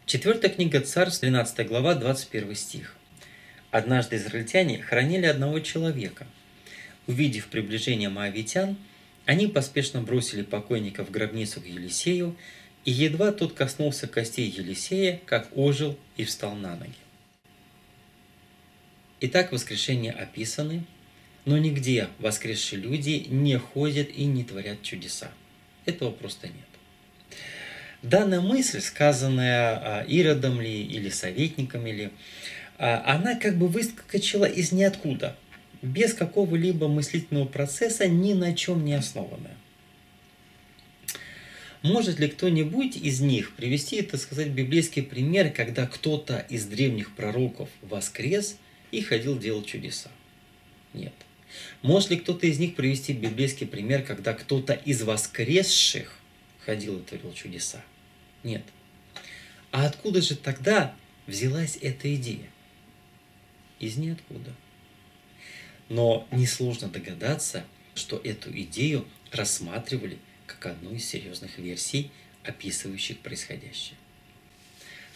Четвертая 0.06 0.50
книга 0.50 0.80
Царств, 0.80 1.20
12 1.20 1.66
глава, 1.66 1.94
21 1.94 2.54
стих. 2.54 2.96
Однажды 3.70 4.16
израильтяне 4.16 4.80
хранили 4.80 5.26
одного 5.26 5.60
человека. 5.60 6.26
Увидев 7.06 7.48
приближение 7.48 8.08
моавитян, 8.08 8.76
они 9.26 9.48
поспешно 9.48 10.00
бросили 10.00 10.42
покойника 10.42 11.04
в 11.04 11.10
гробницу 11.10 11.60
к 11.60 11.66
Елисею, 11.66 12.36
и 12.84 12.92
едва 12.92 13.32
тот 13.32 13.52
коснулся 13.52 14.06
костей 14.06 14.48
Елисея, 14.48 15.20
как 15.26 15.48
ожил 15.56 15.98
и 16.16 16.24
встал 16.24 16.54
на 16.54 16.76
ноги. 16.76 16.94
Итак, 19.20 19.50
воскрешения 19.50 20.12
описаны, 20.12 20.84
но 21.46 21.56
нигде 21.56 22.08
воскресшие 22.18 22.82
люди 22.82 23.26
не 23.30 23.56
ходят 23.56 24.10
и 24.10 24.24
не 24.26 24.44
творят 24.44 24.82
чудеса. 24.82 25.30
Этого 25.86 26.10
просто 26.10 26.48
нет. 26.48 26.56
Данная 28.02 28.40
мысль, 28.40 28.80
сказанная 28.80 30.00
а, 30.00 30.04
Иродом 30.06 30.60
ли 30.60 30.82
или 30.82 31.08
советниками 31.08 31.90
ли, 31.90 32.10
а, 32.78 33.14
она 33.14 33.36
как 33.36 33.56
бы 33.56 33.68
выскочила 33.68 34.44
из 34.44 34.72
ниоткуда, 34.72 35.36
без 35.82 36.14
какого-либо 36.14 36.88
мыслительного 36.88 37.46
процесса, 37.46 38.08
ни 38.08 38.34
на 38.34 38.54
чем 38.54 38.84
не 38.84 38.94
основанная. 38.94 39.56
Может 41.82 42.18
ли 42.18 42.26
кто-нибудь 42.26 42.96
из 42.96 43.20
них 43.20 43.54
привести, 43.54 44.02
так 44.02 44.20
сказать, 44.20 44.48
библейский 44.48 45.02
пример, 45.02 45.52
когда 45.52 45.86
кто-то 45.86 46.44
из 46.48 46.64
древних 46.64 47.14
пророков 47.14 47.68
воскрес 47.82 48.56
и 48.90 49.00
ходил 49.00 49.38
делать 49.38 49.66
чудеса? 49.66 50.10
Нет. 50.92 51.12
Может 51.82 52.10
ли 52.10 52.16
кто-то 52.16 52.46
из 52.46 52.58
них 52.58 52.74
привести 52.74 53.12
библейский 53.12 53.66
пример, 53.66 54.02
когда 54.02 54.34
кто-то 54.34 54.72
из 54.72 55.02
воскресших 55.02 56.18
ходил 56.64 56.98
и 56.98 57.02
творил 57.02 57.32
чудеса? 57.32 57.82
Нет. 58.42 58.62
А 59.70 59.86
откуда 59.86 60.22
же 60.22 60.36
тогда 60.36 60.94
взялась 61.26 61.78
эта 61.80 62.14
идея? 62.14 62.48
Из 63.78 63.96
ниоткуда. 63.96 64.54
Но 65.88 66.26
несложно 66.30 66.88
догадаться, 66.88 67.64
что 67.94 68.20
эту 68.22 68.50
идею 68.62 69.06
рассматривали 69.30 70.18
как 70.46 70.66
одну 70.66 70.94
из 70.94 71.04
серьезных 71.06 71.58
версий, 71.58 72.10
описывающих 72.42 73.18
происходящее. 73.18 73.96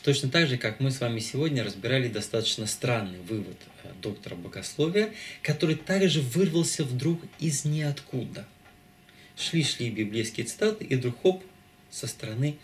Точно 0.03 0.31
так 0.31 0.49
же, 0.49 0.57
как 0.57 0.81
мы 0.81 0.91
с 0.91 1.01
вами 1.01 1.21
сегодня 1.21 1.63
разбирали 1.63 2.09
достаточно 2.09 2.67
странный 2.67 3.21
вывод 3.21 3.57
э, 3.83 3.93
доктора 4.01 4.35
богословия, 4.35 5.13
который 5.43 5.75
также 5.75 6.23
вырвался 6.23 6.85
вдруг 6.85 7.21
из 7.39 7.67
ниоткуда. 7.67 8.47
Шли-шли 9.37 9.91
библейские 9.91 10.47
цитаты, 10.47 10.85
и 10.85 10.97
вдруг 10.97 11.21
хоп, 11.21 11.45
со 11.91 12.07
стороны 12.07 12.57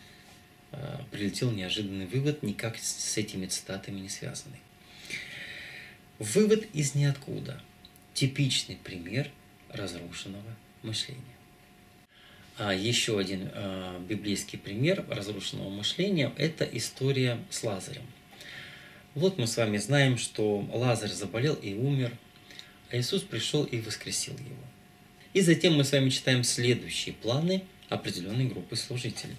э, 0.72 0.98
прилетел 1.10 1.50
неожиданный 1.50 2.06
вывод, 2.06 2.42
никак 2.42 2.78
с 2.78 3.16
этими 3.18 3.44
цитатами 3.46 4.00
не 4.00 4.08
связанный. 4.08 4.60
Вывод 6.18 6.66
из 6.72 6.94
ниоткуда. 6.94 7.62
Типичный 8.14 8.76
пример 8.82 9.30
разрушенного 9.68 10.56
мышления. 10.82 11.35
А 12.58 12.72
еще 12.72 13.18
один 13.18 13.50
э, 13.52 14.00
библейский 14.08 14.58
пример 14.58 15.04
разрушенного 15.10 15.68
мышления– 15.68 16.32
это 16.38 16.64
история 16.64 17.38
с 17.50 17.62
Лазарем. 17.62 18.04
Вот 19.14 19.36
мы 19.36 19.46
с 19.46 19.58
вами 19.58 19.76
знаем, 19.76 20.16
что 20.16 20.66
Лазарь 20.72 21.10
заболел 21.10 21.54
и 21.54 21.74
умер, 21.74 22.12
а 22.90 22.96
Иисус 22.96 23.22
пришел 23.22 23.64
и 23.64 23.78
воскресил 23.80 24.32
его. 24.34 24.64
И 25.34 25.42
затем 25.42 25.74
мы 25.74 25.84
с 25.84 25.92
вами 25.92 26.08
читаем 26.08 26.44
следующие 26.44 27.14
планы 27.14 27.62
определенной 27.90 28.46
группы 28.46 28.74
служителей. 28.76 29.36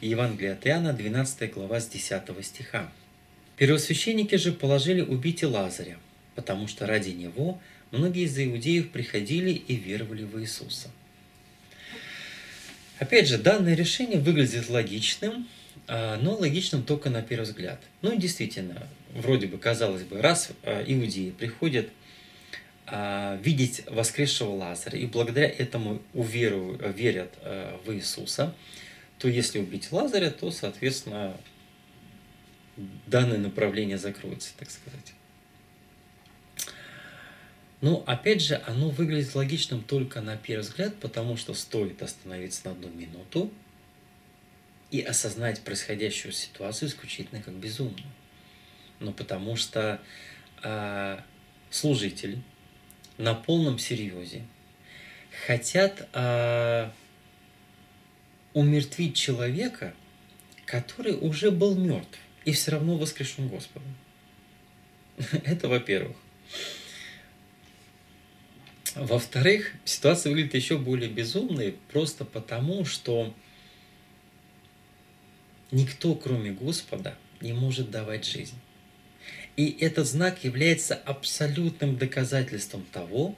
Евангелие 0.00 0.54
от 0.54 0.66
Иоанна, 0.66 0.92
12 0.92 1.52
глава 1.52 1.78
с 1.78 1.88
10 1.88 2.22
стиха. 2.44 2.92
Первосвященники 3.56 4.34
же 4.34 4.52
положили 4.52 5.00
убить 5.00 5.44
Лазаря, 5.44 5.98
потому 6.34 6.66
что 6.66 6.86
ради 6.86 7.10
него 7.10 7.60
многие 7.92 8.24
из 8.24 8.36
иудеев 8.36 8.90
приходили 8.90 9.50
и 9.50 9.76
веровали 9.76 10.24
в 10.24 10.40
Иисуса. 10.40 10.90
Опять 12.98 13.28
же, 13.28 13.38
данное 13.38 13.74
решение 13.74 14.18
выглядит 14.18 14.68
логичным, 14.68 15.48
а, 15.86 16.18
но 16.20 16.34
логичным 16.34 16.82
только 16.82 17.10
на 17.10 17.22
первый 17.22 17.44
взгляд. 17.44 17.80
Ну 18.02 18.16
действительно, 18.16 18.86
вроде 19.14 19.46
бы, 19.46 19.58
казалось 19.58 20.02
бы, 20.02 20.20
раз 20.20 20.50
а, 20.64 20.82
иудеи 20.84 21.30
приходят 21.30 21.88
а, 22.86 23.38
видеть 23.42 23.82
воскресшего 23.86 24.50
Лазаря 24.50 24.98
и 24.98 25.06
благодаря 25.06 25.48
этому 25.48 26.02
уверуют, 26.12 26.82
верят 26.96 27.32
в 27.84 27.92
Иисуса, 27.92 28.54
то 29.18 29.28
если 29.28 29.58
убить 29.60 29.92
Лазаря, 29.92 30.30
то, 30.30 30.50
соответственно, 30.50 31.36
данное 33.06 33.38
направление 33.38 33.98
закроется, 33.98 34.50
так 34.58 34.70
сказать. 34.70 35.14
Но 37.80 38.02
опять 38.06 38.42
же, 38.42 38.60
оно 38.66 38.90
выглядит 38.90 39.34
логичным 39.34 39.82
только 39.82 40.20
на 40.20 40.36
первый 40.36 40.62
взгляд, 40.62 40.96
потому 40.96 41.36
что 41.36 41.54
стоит 41.54 42.02
остановиться 42.02 42.62
на 42.64 42.72
одну 42.72 42.88
минуту 42.88 43.52
и 44.90 45.00
осознать 45.00 45.60
происходящую 45.60 46.32
ситуацию 46.32 46.88
исключительно 46.88 47.40
как 47.40 47.54
безумную. 47.54 48.08
Но 48.98 49.12
потому 49.12 49.54
что 49.54 50.00
э, 50.62 51.18
служитель 51.70 52.38
на 53.16 53.34
полном 53.34 53.78
серьезе 53.78 54.42
хотят 55.46 56.08
э, 56.14 56.90
умертвить 58.54 59.14
человека, 59.14 59.94
который 60.66 61.14
уже 61.14 61.52
был 61.52 61.76
мертв 61.76 62.18
и 62.44 62.52
все 62.52 62.72
равно 62.72 62.96
воскрешен 62.96 63.46
Господом. 63.48 63.94
Это 65.44 65.68
во-первых. 65.68 66.16
Во-вторых, 68.98 69.74
ситуация 69.84 70.30
выглядит 70.30 70.54
еще 70.54 70.76
более 70.76 71.08
безумной 71.08 71.76
просто 71.92 72.24
потому, 72.24 72.84
что 72.84 73.32
никто, 75.70 76.16
кроме 76.16 76.50
Господа, 76.50 77.16
не 77.40 77.52
может 77.52 77.90
давать 77.92 78.24
жизнь. 78.24 78.56
И 79.56 79.76
этот 79.80 80.06
знак 80.08 80.42
является 80.42 80.94
абсолютным 80.96 81.96
доказательством 81.96 82.84
того, 82.92 83.36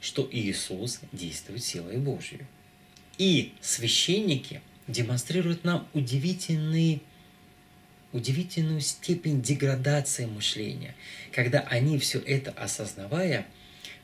что 0.00 0.26
Иисус 0.32 1.00
действует 1.12 1.62
силой 1.62 1.98
Божьей. 1.98 2.40
И 3.18 3.52
священники 3.60 4.62
демонстрируют 4.88 5.62
нам 5.62 5.86
удивительный, 5.92 7.02
удивительную 8.12 8.80
степень 8.80 9.42
деградации 9.42 10.24
мышления, 10.24 10.94
когда 11.32 11.60
они 11.60 11.98
все 11.98 12.18
это 12.18 12.50
осознавая, 12.52 13.46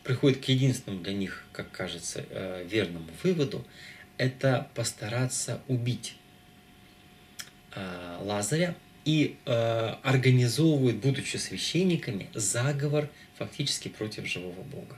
приходят 0.09 0.43
к 0.43 0.49
единственному 0.49 1.03
для 1.03 1.13
них, 1.13 1.45
как 1.53 1.71
кажется, 1.71 2.25
э, 2.31 2.65
верному 2.67 3.11
выводу, 3.23 3.63
это 4.17 4.71
постараться 4.75 5.61
убить 5.69 6.17
э, 7.75 8.19
Лазаря 8.23 8.75
и 9.05 9.37
э, 9.45 9.95
организовывают, 10.03 10.97
будучи 10.97 11.37
священниками, 11.37 12.31
заговор 12.33 13.11
фактически 13.37 13.89
против 13.89 14.27
живого 14.27 14.63
Бога. 14.63 14.97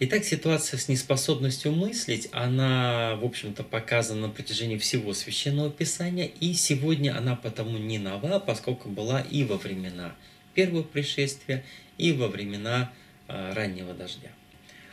Итак, 0.00 0.22
ситуация 0.24 0.78
с 0.78 0.86
неспособностью 0.86 1.72
мыслить, 1.72 2.28
она, 2.30 3.16
в 3.16 3.24
общем-то, 3.24 3.64
показана 3.64 4.28
на 4.28 4.32
протяжении 4.32 4.78
всего 4.78 5.12
Священного 5.12 5.72
Писания, 5.72 6.26
и 6.26 6.52
сегодня 6.52 7.18
она 7.18 7.34
потому 7.34 7.78
не 7.78 7.98
нова, 7.98 8.38
поскольку 8.38 8.90
была 8.90 9.20
и 9.20 9.42
во 9.42 9.56
времена 9.56 10.14
первого 10.54 10.84
пришествия, 10.84 11.64
и 11.96 12.12
во 12.12 12.28
времена 12.28 12.92
э, 13.26 13.52
раннего 13.54 13.92
дождя. 13.92 14.30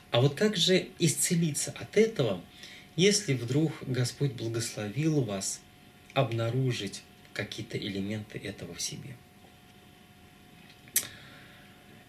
А 0.10 0.22
вот 0.22 0.34
как 0.34 0.58
же 0.58 0.88
исцелиться 0.98 1.72
от 1.80 1.98
этого, 1.98 2.42
если 2.96 3.36
вдруг 3.36 3.74
Господь 3.86 4.32
благословил 4.32 5.22
вас 5.22 5.62
обнаружить 6.16 7.04
какие-то 7.32 7.78
элементы 7.78 8.40
этого 8.40 8.74
в 8.74 8.82
себе? 8.82 9.16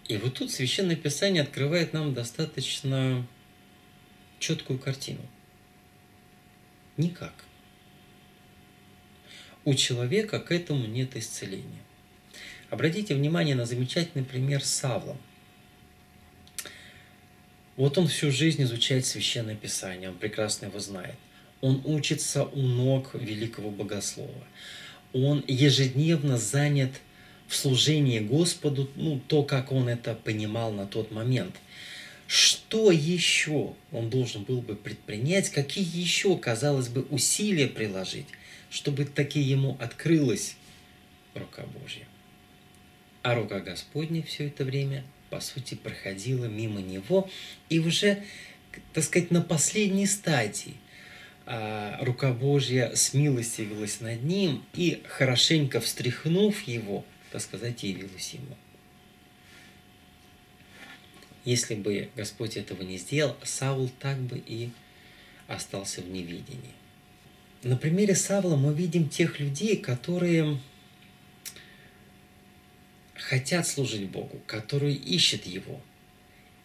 И 0.08 0.16
вот 0.18 0.34
тут 0.34 0.52
Священное 0.52 0.96
Писание 0.96 1.42
открывает 1.42 1.92
нам 1.92 2.14
достаточно 2.14 3.26
четкую 4.38 4.78
картину. 4.78 5.20
Никак. 6.96 7.34
У 9.64 9.74
человека 9.74 10.38
к 10.38 10.52
этому 10.52 10.86
нет 10.86 11.16
исцеления. 11.16 11.82
Обратите 12.70 13.14
внимание 13.14 13.56
на 13.56 13.66
замечательный 13.66 14.24
пример 14.24 14.64
с 14.64 14.70
Савлом. 14.70 15.18
Вот 17.76 17.98
он 17.98 18.06
всю 18.06 18.30
жизнь 18.30 18.62
изучает 18.62 19.04
Священное 19.04 19.56
Писание, 19.56 20.10
он 20.10 20.16
прекрасно 20.16 20.66
его 20.66 20.78
знает. 20.78 21.16
Он 21.60 21.82
учится 21.84 22.44
у 22.44 22.62
ног 22.62 23.14
великого 23.14 23.70
богослова. 23.70 24.44
Он 25.12 25.44
ежедневно 25.46 26.38
занят 26.38 26.92
в 27.48 27.54
служении 27.54 28.20
Господу, 28.20 28.90
ну, 28.96 29.20
то, 29.26 29.42
как 29.42 29.72
он 29.72 29.88
это 29.88 30.14
понимал 30.14 30.72
на 30.72 30.86
тот 30.86 31.10
момент. 31.10 31.56
Что 32.26 32.90
еще 32.90 33.74
он 33.92 34.10
должен 34.10 34.42
был 34.42 34.60
бы 34.60 34.74
предпринять, 34.74 35.50
какие 35.50 35.84
еще, 35.84 36.36
казалось 36.36 36.88
бы, 36.88 37.02
усилия 37.02 37.68
приложить, 37.68 38.26
чтобы 38.68 39.04
таки 39.04 39.40
ему 39.40 39.76
открылась 39.80 40.56
рука 41.34 41.64
Божья. 41.80 42.06
А 43.22 43.34
рука 43.34 43.60
Господня 43.60 44.22
все 44.22 44.48
это 44.48 44.64
время, 44.64 45.04
по 45.30 45.40
сути, 45.40 45.74
проходила 45.76 46.46
мимо 46.46 46.80
него, 46.80 47.28
и 47.68 47.78
уже, 47.78 48.24
так 48.92 49.04
сказать, 49.04 49.30
на 49.30 49.40
последней 49.40 50.06
стадии 50.06 50.74
а, 51.44 51.98
рука 52.02 52.32
Божья 52.32 52.92
смилостивилась 52.94 54.00
над 54.00 54.24
ним 54.24 54.64
и, 54.74 55.02
хорошенько 55.08 55.80
встряхнув 55.80 56.66
его, 56.66 57.04
так 57.30 57.40
сказать, 57.40 57.82
явилась 57.82 58.34
ему. 58.34 58.56
Если 61.44 61.74
бы 61.74 62.10
Господь 62.16 62.56
этого 62.56 62.82
не 62.82 62.98
сделал, 62.98 63.36
Саул 63.44 63.90
так 64.00 64.18
бы 64.18 64.42
и 64.44 64.70
остался 65.46 66.02
в 66.02 66.08
невидении. 66.08 66.74
На 67.62 67.76
примере 67.76 68.14
Савла 68.14 68.56
мы 68.56 68.74
видим 68.74 69.08
тех 69.08 69.38
людей, 69.38 69.76
которые 69.76 70.58
хотят 73.14 73.66
служить 73.66 74.08
Богу, 74.08 74.40
которые 74.46 74.94
ищут 74.94 75.46
Его, 75.46 75.80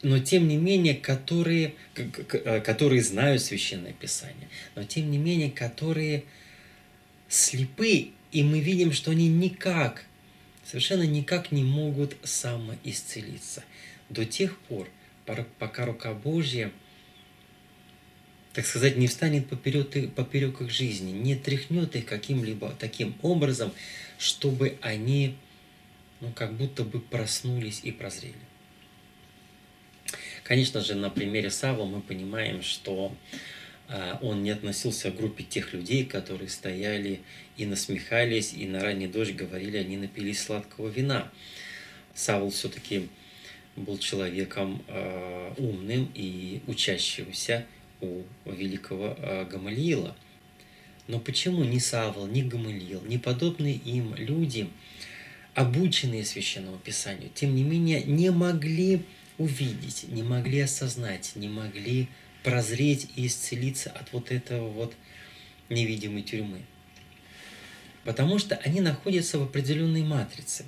но 0.02 0.19
тем 0.19 0.47
не 0.47 0.58
менее, 0.58 0.95
которые, 0.95 1.76
которые 1.93 3.04
знают 3.04 3.41
Священное 3.41 3.93
Писание, 3.93 4.50
но 4.76 4.84
тем 4.84 5.12
не 5.12 5.17
менее, 5.17 5.52
которые 5.52 6.24
слепы, 7.30 8.10
и 8.32 8.43
мы 8.43 8.60
видим, 8.60 8.91
что 8.91 9.12
они 9.12 9.30
никак 9.30 10.06
совершенно 10.72 11.04
никак 11.04 11.52
не 11.52 11.66
могут 11.66 12.16
самоисцелиться 12.24 13.66
до 14.10 14.24
тех 14.24 14.58
пор, 14.58 14.88
пока 15.60 15.86
рука 15.86 16.14
Божья, 16.14 16.72
так 18.54 18.66
сказать, 18.66 18.96
не 18.96 19.08
встанет 19.08 19.50
поперек, 19.50 20.14
поперек 20.14 20.62
их 20.62 20.70
жизни, 20.70 21.12
не 21.12 21.36
тряхнет 21.36 21.98
их 21.98 22.06
каким-либо 22.06 22.74
таким 22.80 23.18
образом, 23.22 23.74
чтобы 24.18 24.78
они, 24.82 25.36
ну, 26.22 26.32
как 26.32 26.54
будто 26.54 26.86
бы 26.86 27.02
проснулись 27.02 27.82
и 27.84 27.92
прозрели. 27.92 28.34
Конечно 30.44 30.80
же, 30.80 30.96
на 30.96 31.10
примере 31.10 31.50
Савла 31.50 31.84
мы 31.84 32.00
понимаем, 32.00 32.64
что 32.64 33.14
он 34.21 34.43
не 34.43 34.51
относился 34.51 35.12
к 35.12 35.17
группе 35.17 35.43
тех 35.43 35.73
людей, 35.73 36.06
которые 36.06 36.49
стояли 36.49 37.21
и 37.58 37.65
насмехались, 37.65 38.54
и 38.54 38.65
на 38.67 38.82
ранний 38.82 39.08
дождь 39.08 39.34
говорили, 39.34 39.77
они 39.77 39.97
напились 39.97 40.41
сладкого 40.41 40.88
вина. 40.88 41.30
Савл 42.13 42.49
все-таки 42.51 43.10
был 43.75 43.97
человеком 43.97 44.84
э, 44.88 45.54
умным 45.58 46.12
и 46.13 46.62
учащимся 46.67 47.65
у 48.01 48.23
великого 48.45 49.15
э, 49.17 49.45
Гамалиила. 49.45 50.15
Но 51.08 51.19
почему 51.19 51.63
ни 51.63 51.80
Савл, 51.80 52.27
ни 52.27 52.41
Гамалиил, 52.41 53.01
ни 53.06 53.17
подобные 53.17 53.75
им 53.75 54.15
люди, 54.15 54.69
обученные 55.54 56.25
Священному 56.25 56.77
Писанию, 56.77 57.30
тем 57.34 57.56
не 57.56 57.63
менее 57.63 58.04
не 58.04 58.30
могли 58.32 59.01
увидеть, 59.38 60.06
не 60.08 60.23
могли 60.23 60.62
осознать, 60.62 61.32
не 61.36 61.49
могли 61.49 62.08
прозреть 62.43 63.10
и 63.15 63.27
исцелиться 63.27 63.91
от 63.91 64.12
вот 64.13 64.32
этого 64.32 64.69
вот 64.69 64.93
невидимой 65.69 66.23
тюрьмы. 66.23 66.62
Потому 68.04 68.39
что 68.39 68.56
они 68.63 68.82
находятся 68.82 69.38
в 69.38 69.43
определенной 69.43 70.04
матрице. 70.04 70.65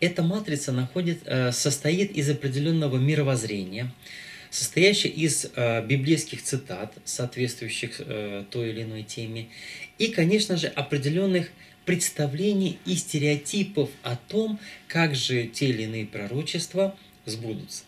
Эта 0.00 0.22
матрица 0.22 0.70
находит, 0.70 1.20
э, 1.24 1.50
состоит 1.50 2.12
из 2.12 2.30
определенного 2.30 2.98
мировоззрения, 2.98 3.92
состоящая 4.50 5.08
из 5.08 5.50
э, 5.54 5.84
библейских 5.86 6.42
цитат, 6.42 6.94
соответствующих 7.04 8.00
э, 8.00 8.44
той 8.50 8.70
или 8.70 8.82
иной 8.82 9.02
теме, 9.02 9.48
и, 9.98 10.08
конечно 10.08 10.56
же, 10.56 10.68
определенных 10.68 11.50
представлений 11.84 12.78
и 12.84 12.94
стереотипов 12.94 13.90
о 14.02 14.16
том, 14.16 14.60
как 14.86 15.16
же 15.16 15.46
те 15.46 15.70
или 15.70 15.84
иные 15.84 16.06
пророчества 16.06 16.96
сбудутся 17.24 17.87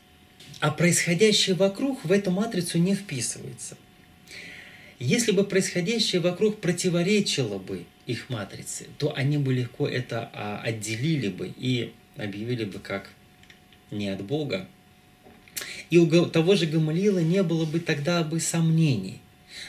а 0.58 0.70
происходящее 0.70 1.54
вокруг 1.54 2.04
в 2.04 2.12
эту 2.12 2.30
матрицу 2.30 2.78
не 2.78 2.94
вписывается. 2.94 3.76
Если 4.98 5.32
бы 5.32 5.44
происходящее 5.44 6.20
вокруг 6.20 6.60
противоречило 6.60 7.58
бы 7.58 7.84
их 8.06 8.28
матрице, 8.28 8.86
то 8.98 9.14
они 9.16 9.38
бы 9.38 9.54
легко 9.54 9.86
это 9.86 10.30
а, 10.34 10.60
отделили 10.62 11.28
бы 11.28 11.52
и 11.56 11.92
объявили 12.16 12.64
бы 12.64 12.78
как 12.80 13.10
не 13.90 14.08
от 14.08 14.22
Бога. 14.22 14.68
И 15.88 15.98
у 15.98 16.26
того 16.26 16.54
же 16.54 16.66
Гамалиила 16.66 17.20
не 17.20 17.42
было 17.42 17.64
бы 17.64 17.80
тогда 17.80 18.22
бы 18.22 18.40
сомнений. 18.40 19.20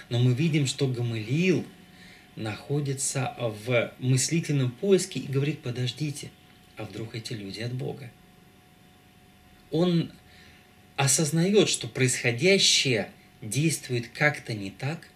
Но 0.10 0.20
мы 0.20 0.34
видим, 0.34 0.68
что 0.68 0.88
Гамалиил 0.88 1.66
находится 2.36 3.36
в 3.40 3.92
мыслительном 4.00 4.72
поиске 4.72 5.20
и 5.20 5.28
говорит, 5.28 5.60
подождите, 5.60 6.30
а 6.78 6.84
вдруг 6.84 7.16
эти 7.16 7.34
люди 7.34 7.62
от 7.62 7.74
Бога? 7.74 8.12
Он 9.72 10.12
осознает, 10.96 11.70
что 11.70 11.88
происходящее 11.88 13.12
действует 13.42 14.08
как-то 14.10 14.54
не 14.54 14.72
так, 14.72 15.08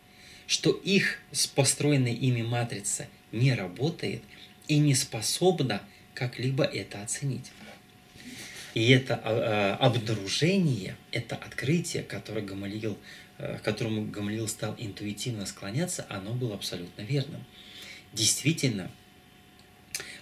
что 0.47 0.71
их 0.71 1.19
построенная 1.55 2.13
ими 2.13 2.41
матрица 2.41 3.07
не 3.31 3.53
работает 3.53 4.21
и 4.67 4.77
не 4.77 4.95
способна 4.95 5.81
как-либо 6.13 6.63
это 6.63 7.01
оценить. 7.01 7.51
И 8.73 8.89
это 8.91 9.19
а, 9.23 9.77
обнаружение, 9.79 10.97
это 11.11 11.35
открытие, 11.35 12.03
которое 12.03 12.41
Гамалиил, 12.41 12.97
к 13.38 13.61
которому 13.61 14.05
Гамалиил 14.05 14.47
стал 14.47 14.75
интуитивно 14.77 15.45
склоняться, 15.45 16.05
оно 16.09 16.33
было 16.33 16.55
абсолютно 16.55 17.01
верным. 17.01 17.43
Действительно, 18.13 18.91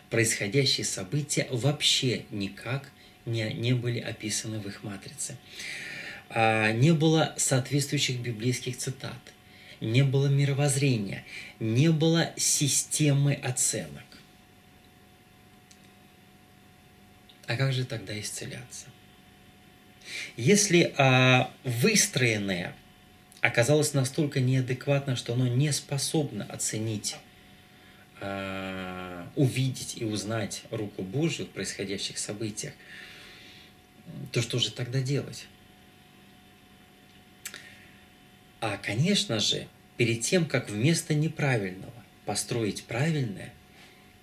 происходящие 0.10 0.86
события 0.86 1.48
вообще 1.52 2.26
никак 2.32 2.92
не, 3.26 3.54
не 3.54 3.74
были 3.74 4.00
описаны 4.00 4.60
в 4.60 4.68
их 4.68 4.84
матрице. 4.84 5.38
А, 6.30 6.72
не 6.72 6.94
было 6.94 7.34
соответствующих 7.38 8.20
библейских 8.20 8.78
цитат, 8.78 9.20
не 9.82 10.04
было 10.04 10.28
мировоззрения, 10.28 11.24
не 11.60 11.90
было 11.90 12.32
системы 12.38 13.34
оценок. 13.34 14.04
А 17.46 17.56
как 17.56 17.74
же 17.74 17.86
тогда 17.86 18.20
исцеляться? 18.20 18.88
Если 20.38 20.94
а, 20.98 21.52
выстроенное 21.64 22.76
оказалось 23.42 23.94
настолько 23.94 24.40
неадекватно, 24.40 25.16
что 25.16 25.34
оно 25.34 25.48
не 25.48 25.72
способно 25.72 26.46
оценить 26.46 27.18
а, 28.22 29.28
увидеть 29.36 29.98
и 29.98 30.06
узнать 30.06 30.64
руку 30.72 31.04
Божию 31.04 31.46
в 31.46 31.52
происходящих 31.52 32.18
событиях, 32.18 32.74
то 34.32 34.42
что 34.42 34.60
же 34.60 34.72
тогда 34.72 35.02
делать? 35.02 35.48
А, 38.60 38.78
конечно 38.78 39.40
же, 39.40 39.68
перед 39.98 40.22
тем, 40.22 40.46
как 40.46 40.70
вместо 40.70 41.14
неправильного 41.14 41.92
построить 42.26 42.86
правильное, 42.86 43.54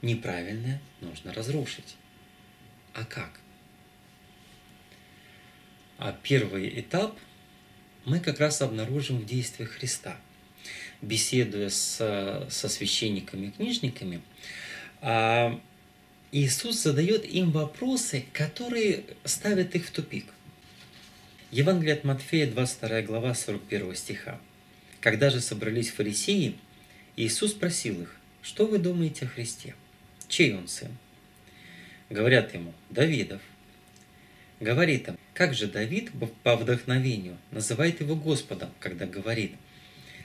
неправильное 0.02 0.80
нужно 1.00 1.32
разрушить. 1.34 1.96
А 2.94 3.04
как? 3.04 3.40
А 5.98 6.12
первый 6.22 6.80
этап 6.80 7.18
мы 8.06 8.20
как 8.20 8.40
раз 8.40 8.62
обнаружим 8.62 9.18
в 9.18 9.26
действиях 9.26 9.70
Христа– 9.70 10.16
беседуя 11.02 11.70
с, 11.70 12.46
со 12.50 12.68
священниками 12.68 13.46
и 13.46 13.50
книжниками, 13.50 14.20
а, 15.00 15.58
Иисус 16.32 16.82
задает 16.82 17.24
им 17.24 17.50
вопросы, 17.50 18.24
которые 18.32 19.04
ставят 19.24 19.74
их 19.74 19.86
в 19.86 19.90
тупик. 19.90 20.26
Евангелие 21.50 21.94
от 21.94 22.04
Матфея, 22.04 22.46
22 22.46 23.02
глава, 23.02 23.34
41 23.34 23.94
стиха. 23.96 24.40
Когда 25.00 25.30
же 25.30 25.40
собрались 25.40 25.90
фарисеи, 25.90 26.56
Иисус 27.16 27.52
спросил 27.52 28.02
их, 28.02 28.16
что 28.42 28.66
вы 28.66 28.78
думаете 28.78 29.26
о 29.26 29.28
Христе? 29.28 29.74
Чей 30.28 30.54
он 30.54 30.68
сын? 30.68 30.96
Говорят 32.08 32.54
ему, 32.54 32.72
Давидов. 32.90 33.40
Говорит 34.60 35.08
им, 35.08 35.18
как 35.34 35.54
же 35.54 35.66
Давид 35.66 36.10
по 36.42 36.56
вдохновению 36.56 37.38
называет 37.50 38.00
его 38.00 38.14
Господом, 38.14 38.70
когда 38.78 39.06
говорит– 39.06 39.52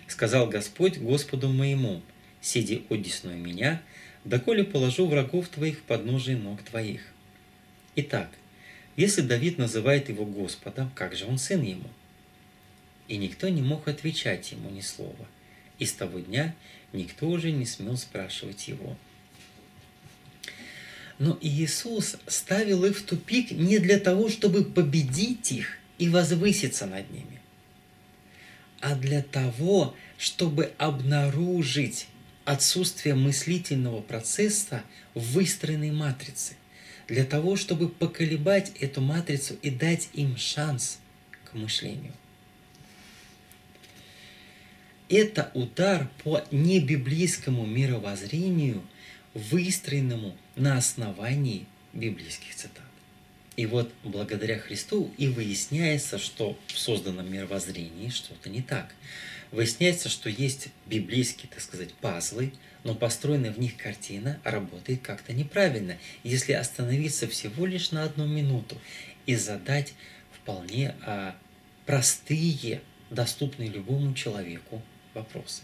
Сказал 0.07 0.47
Господь 0.47 0.97
Господу 0.97 1.49
моему, 1.49 2.01
сиди 2.41 2.85
одесную 2.89 3.37
меня, 3.37 3.81
доколе 4.25 4.63
положу 4.63 5.07
врагов 5.07 5.47
твоих 5.49 5.79
в 5.79 5.81
подножие 5.83 6.37
ног 6.37 6.61
твоих. 6.63 7.01
Итак, 7.95 8.29
если 8.95 9.21
Давид 9.21 9.57
называет 9.57 10.09
его 10.09 10.25
Господом, 10.25 10.91
как 10.95 11.15
же 11.15 11.25
он 11.25 11.37
сын 11.37 11.61
ему? 11.61 11.89
И 13.07 13.17
никто 13.17 13.49
не 13.49 13.61
мог 13.61 13.87
отвечать 13.87 14.51
ему 14.51 14.69
ни 14.69 14.81
слова. 14.81 15.27
И 15.79 15.85
с 15.85 15.93
того 15.93 16.19
дня 16.19 16.55
никто 16.93 17.27
уже 17.27 17.51
не 17.51 17.65
смел 17.65 17.97
спрашивать 17.97 18.67
его. 18.67 18.97
Но 21.19 21.37
Иисус 21.41 22.17
ставил 22.27 22.83
их 22.83 22.97
в 22.97 23.05
тупик 23.05 23.51
не 23.51 23.79
для 23.79 23.99
того, 23.99 24.29
чтобы 24.29 24.65
победить 24.65 25.51
их 25.51 25.77
и 25.97 26.09
возвыситься 26.09 26.85
над 26.85 27.09
ними 27.11 27.35
а 28.85 28.93
для 28.93 29.23
того, 29.23 29.95
чтобы 30.15 30.71
обнаружить 30.77 32.07
отсутствие 32.45 33.15
мыслительного 33.15 34.01
процесса 34.01 34.83
в 35.13 35.33
выстроенной 35.33 35.91
матрице, 35.91 36.53
для 37.07 37.25
того, 37.25 37.55
чтобы 37.55 37.89
поколебать 37.89 38.71
эту 38.79 39.01
матрицу 39.01 39.55
и 39.61 39.69
дать 39.69 40.09
им 40.13 40.37
шанс 40.37 40.99
к 41.43 41.53
мышлению. 41.53 42.13
Это 45.09 45.51
удар 45.53 46.09
по 46.23 46.43
небиблейскому 46.51 47.65
мировоззрению, 47.65 48.81
выстроенному 49.33 50.35
на 50.55 50.77
основании 50.77 51.67
библейских 51.93 52.55
цитат. 52.55 52.81
И 53.55 53.65
вот 53.67 53.93
благодаря 54.03 54.59
Христу 54.59 55.11
и 55.17 55.27
выясняется, 55.27 56.17
что 56.17 56.57
в 56.67 56.77
созданном 56.77 57.31
мировоззрении 57.31 58.09
что-то 58.09 58.49
не 58.49 58.61
так. 58.61 58.93
Выясняется, 59.55 60.09
что 60.09 60.29
есть 60.29 60.67
библейские, 60.85 61.49
так 61.49 61.61
сказать, 61.61 61.93
пазлы, 61.93 62.51
но 62.83 62.93
построенная 62.93 63.53
в 63.53 63.57
них 63.57 63.77
картина 63.77 64.37
работает 64.43 65.01
как-то 65.01 65.31
неправильно, 65.31 65.97
если 66.23 66.51
остановиться 66.51 67.25
всего 67.29 67.65
лишь 67.65 67.91
на 67.91 68.03
одну 68.03 68.27
минуту 68.27 68.77
и 69.25 69.35
задать 69.37 69.93
вполне 70.33 70.93
а, 71.05 71.37
простые, 71.85 72.81
доступные 73.09 73.69
любому 73.69 74.13
человеку 74.13 74.81
вопросы. 75.13 75.63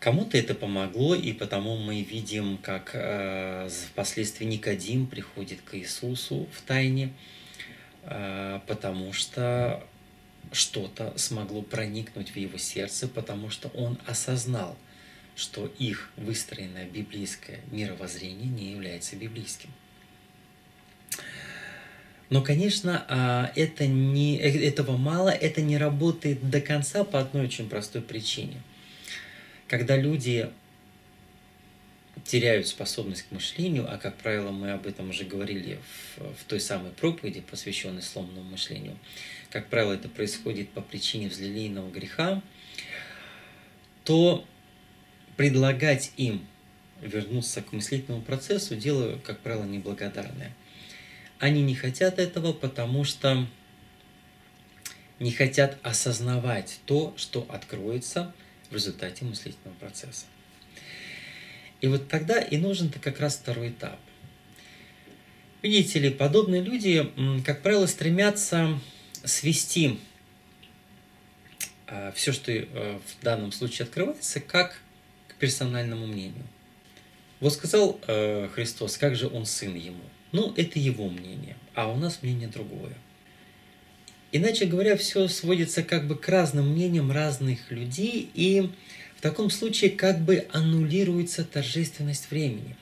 Кому-то 0.00 0.36
это 0.36 0.56
помогло, 0.56 1.14
и 1.14 1.32
потому 1.32 1.76
мы 1.76 2.02
видим, 2.02 2.58
как 2.58 2.90
э, 2.94 3.68
впоследствии 3.90 4.44
Никодим 4.44 5.06
приходит 5.06 5.60
к 5.60 5.76
Иисусу 5.76 6.48
в 6.52 6.62
тайне, 6.62 7.12
э, 8.02 8.58
потому 8.66 9.12
что 9.12 9.86
что-то 10.50 11.12
смогло 11.16 11.62
проникнуть 11.62 12.30
в 12.30 12.36
его 12.36 12.58
сердце, 12.58 13.08
потому 13.08 13.50
что 13.50 13.68
он 13.68 13.98
осознал, 14.06 14.76
что 15.36 15.72
их 15.78 16.10
выстроенное 16.16 16.86
библейское 16.86 17.60
мировоззрение 17.70 18.48
не 18.48 18.72
является 18.72 19.16
библейским. 19.16 19.70
Но, 22.28 22.42
конечно, 22.42 23.04
а, 23.08 23.52
это 23.56 23.86
не, 23.86 24.38
э, 24.38 24.66
этого 24.66 24.96
мало, 24.96 25.28
это 25.28 25.60
не 25.60 25.76
работает 25.76 26.48
до 26.48 26.60
конца 26.60 27.04
по 27.04 27.20
одной 27.20 27.44
очень 27.44 27.68
простой 27.68 28.02
причине– 28.02 28.60
когда 29.72 29.96
люди 29.96 30.50
теряют 32.24 32.66
способность 32.68 33.22
к 33.22 33.32
мышлению, 33.32 33.92
а 33.92 33.98
как 33.98 34.16
правило 34.18 34.50
мы 34.50 34.72
об 34.72 34.86
этом 34.86 35.10
уже 35.10 35.24
говорили 35.24 35.78
в, 36.16 36.34
в 36.34 36.44
той 36.46 36.60
самой 36.60 36.92
проповеди, 36.92 37.40
посвященной 37.40 38.02
сломанному 38.02 38.50
мышлению, 38.50 38.98
как 39.50 39.68
правило 39.68 39.92
это 39.92 40.08
происходит 40.08 40.70
по 40.70 40.80
причине 40.80 41.28
взлелейного 41.28 41.90
греха, 41.90 42.42
то 44.04 44.46
предлагать 45.36 46.12
им 46.16 46.46
вернуться 47.00 47.62
к 47.62 47.72
мыслительному 47.72 48.22
процессу 48.22 48.76
дело, 48.76 49.18
как 49.24 49.40
правило, 49.40 49.64
неблагодарное. 49.64 50.54
Они 51.38 51.62
не 51.62 51.74
хотят 51.74 52.18
этого, 52.18 52.52
потому 52.52 53.04
что 53.04 53.46
не 55.18 55.32
хотят 55.32 55.78
осознавать 55.82 56.80
то, 56.86 57.14
что 57.16 57.46
откроется 57.48 58.34
в 58.70 58.74
результате 58.74 59.24
мыслительного 59.24 59.74
процесса. 59.76 60.26
И 61.82 61.88
вот 61.88 62.08
тогда 62.08 62.40
и 62.40 62.56
нужен-то 62.56 62.98
как 62.98 63.20
раз 63.20 63.36
второй 63.36 63.68
этап. 63.68 63.98
Видите 65.62 65.98
ли, 65.98 66.10
подобные 66.10 66.62
люди, 66.62 67.12
как 67.44 67.60
правило, 67.62 67.86
стремятся 67.86 68.80
свести 69.24 69.98
а, 71.86 72.10
все, 72.12 72.32
что 72.32 72.50
э, 72.50 72.98
в 72.98 73.22
данном 73.22 73.52
случае 73.52 73.84
открывается, 73.84 74.40
как 74.40 74.80
к 75.28 75.34
персональному 75.34 76.06
мнению. 76.06 76.46
Вот 77.38 77.52
сказал 77.52 78.00
э, 78.06 78.48
Христос, 78.54 78.96
как 78.96 79.14
же 79.14 79.28
он 79.28 79.44
сын 79.44 79.74
ему? 79.74 80.02
Ну, 80.32 80.54
это 80.56 80.78
его 80.78 81.08
мнение, 81.08 81.56
а 81.74 81.90
у 81.90 81.96
нас 81.96 82.22
мнение 82.22 82.48
другое. 82.48 82.94
Иначе 84.30 84.64
говоря, 84.64 84.96
все 84.96 85.28
сводится 85.28 85.82
как 85.82 86.08
бы 86.08 86.16
к 86.16 86.28
разным 86.28 86.70
мнениям 86.70 87.12
разных 87.12 87.70
людей, 87.70 88.30
и 88.34 88.70
в 89.22 89.24
таком 89.24 89.50
случае 89.50 89.90
как 89.90 90.20
бы 90.20 90.48
аннулируется 90.52 91.44
торжественность 91.44 92.32
времени, 92.32 92.74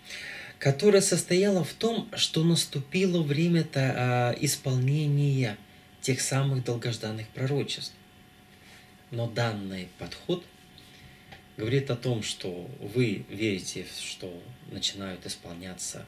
которая 0.59 1.03
состояла 1.03 1.65
в 1.65 1.75
том, 1.75 2.09
что 2.17 2.43
наступило 2.45 3.23
время 3.23 3.61
-то, 3.61 4.35
исполнения 4.41 5.59
тех 6.01 6.23
самых 6.23 6.65
долгожданных 6.65 7.29
пророчеств. 7.29 7.93
Но 9.11 9.29
данный 9.29 9.89
подход 9.99 10.43
говорит 11.59 11.91
о 11.91 11.97
том, 11.97 12.23
что 12.23 12.71
вы 12.81 13.27
верите, 13.29 13.85
что 14.01 14.43
начинают 14.73 15.27
исполняться 15.27 16.07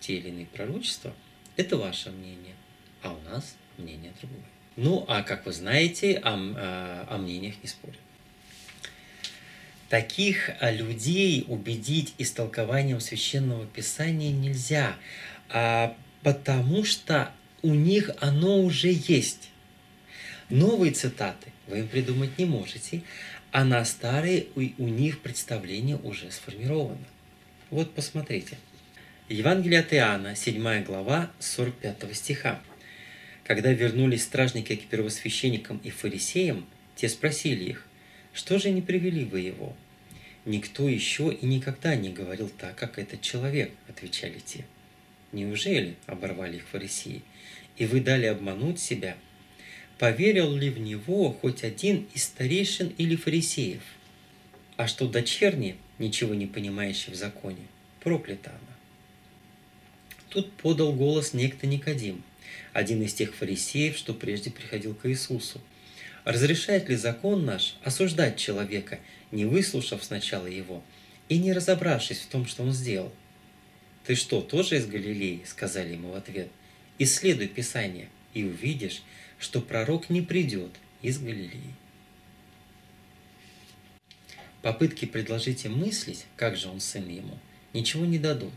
те 0.00 0.14
или 0.14 0.30
иные 0.30 0.46
пророчества, 0.46 1.14
это 1.56 1.76
ваше 1.76 2.10
мнение, 2.10 2.56
а 3.00 3.12
у 3.12 3.20
нас 3.30 3.54
мнение 3.76 4.12
другое. 4.20 4.42
Ну, 4.74 5.04
а 5.06 5.22
как 5.22 5.46
вы 5.46 5.52
знаете, 5.52 6.16
о, 6.18 6.34
о, 6.34 7.06
о 7.14 7.18
мнениях 7.18 7.54
не 7.62 7.68
спорят. 7.68 8.00
Таких 9.88 10.50
а, 10.60 10.70
людей 10.70 11.44
убедить 11.48 12.14
истолкованием 12.18 13.00
священного 13.00 13.66
писания 13.66 14.30
нельзя. 14.30 14.96
А 15.48 15.96
Потому 16.22 16.84
что 16.84 17.30
у 17.62 17.74
них 17.74 18.10
оно 18.20 18.60
уже 18.60 18.90
есть. 18.90 19.50
Новые 20.50 20.92
цитаты 20.92 21.52
вы 21.66 21.80
им 21.80 21.88
придумать 21.88 22.38
не 22.38 22.44
можете, 22.44 23.02
а 23.52 23.64
на 23.64 23.84
старые 23.84 24.46
у, 24.56 24.60
у 24.60 24.88
них 24.88 25.20
представление 25.20 25.96
уже 25.96 26.30
сформировано. 26.30 27.04
Вот 27.70 27.94
посмотрите. 27.94 28.58
Евангелие 29.28 29.80
от 29.80 29.92
Иоанна, 29.92 30.34
7 30.34 30.84
глава, 30.84 31.30
45 31.38 32.16
стиха. 32.16 32.60
Когда 33.44 33.72
вернулись 33.72 34.22
стражники 34.22 34.76
к 34.76 34.86
первосвященникам 34.86 35.78
и 35.84 35.90
фарисеям, 35.90 36.66
те 36.96 37.08
спросили 37.08 37.64
их, 37.64 37.86
что 38.32 38.58
же 38.58 38.70
не 38.70 38.82
привели 38.82 39.24
вы 39.24 39.40
его? 39.40 39.74
Никто 40.44 40.88
еще 40.88 41.32
и 41.32 41.44
никогда 41.46 41.94
не 41.96 42.10
говорил 42.10 42.48
так, 42.48 42.76
как 42.76 42.98
этот 42.98 43.20
человек, 43.20 43.70
отвечали 43.88 44.38
те. 44.38 44.64
Неужели, 45.32 45.96
оборвали 46.06 46.56
их 46.56 46.66
фарисеи, 46.68 47.22
и 47.76 47.86
вы 47.86 48.00
дали 48.00 48.26
обмануть 48.26 48.80
себя? 48.80 49.16
Поверил 49.98 50.54
ли 50.54 50.70
в 50.70 50.78
него 50.78 51.32
хоть 51.32 51.64
один 51.64 52.06
из 52.14 52.24
старейшин 52.24 52.94
или 52.96 53.16
фарисеев? 53.16 53.82
А 54.76 54.86
что 54.86 55.08
дочерни, 55.08 55.76
ничего 55.98 56.34
не 56.34 56.46
понимающие 56.46 57.14
в 57.14 57.18
законе, 57.18 57.66
проклята 58.00 58.50
она. 58.50 58.76
Тут 60.28 60.52
подал 60.52 60.92
голос 60.92 61.32
некто 61.32 61.66
Никодим, 61.66 62.22
один 62.72 63.02
из 63.02 63.12
тех 63.14 63.34
фарисеев, 63.34 63.96
что 63.96 64.14
прежде 64.14 64.50
приходил 64.50 64.94
к 64.94 65.08
Иисусу. 65.10 65.60
Разрешает 66.28 66.90
ли 66.90 66.96
закон 66.96 67.46
наш 67.46 67.76
осуждать 67.82 68.36
человека, 68.36 68.98
не 69.30 69.46
выслушав 69.46 70.04
сначала 70.04 70.46
его 70.46 70.82
и 71.30 71.38
не 71.38 71.54
разобравшись 71.54 72.18
в 72.18 72.26
том, 72.26 72.44
что 72.44 72.64
он 72.64 72.72
сделал? 72.72 73.10
«Ты 74.04 74.14
что, 74.14 74.42
тоже 74.42 74.76
из 74.76 74.86
Галилеи?»– 74.86 75.40
сказали 75.46 75.94
ему 75.94 76.10
в 76.10 76.16
ответ. 76.16 76.50
«Исследуй 76.98 77.48
Писание, 77.48 78.10
и 78.34 78.44
увидишь, 78.44 79.02
что 79.38 79.62
пророк 79.62 80.10
не 80.10 80.20
придет 80.20 80.72
из 81.00 81.18
Галилеи». 81.18 81.74
Попытки 84.60 85.06
предложить 85.06 85.64
им 85.64 85.78
мыслить, 85.78 86.26
как 86.36 86.58
же 86.58 86.68
он 86.68 86.80
сын 86.80 87.08
ему, 87.08 87.38
ничего 87.72 88.04
не 88.04 88.18
дадут. 88.18 88.52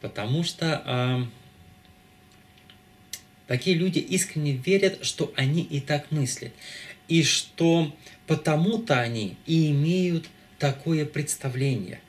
Потому 0.00 0.44
что 0.44 0.80
а, 0.86 1.28
такие 3.46 3.76
люди 3.76 3.98
искренне 3.98 4.52
верят, 4.52 5.04
что 5.04 5.32
они 5.36 5.62
и 5.62 5.80
так 5.80 6.10
мыслят. 6.10 6.52
И 7.08 7.22
что 7.22 7.94
потому-то 8.26 9.00
они 9.00 9.36
и 9.46 9.70
имеют 9.70 10.26
такое 10.58 11.06
представление. 11.06 12.00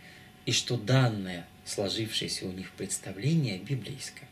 И 0.46 0.52
что 0.52 0.78
данное, 0.78 1.46
сложившееся 1.66 2.46
у 2.46 2.52
них 2.52 2.72
представление 2.72 3.60
библейское. 3.60 4.28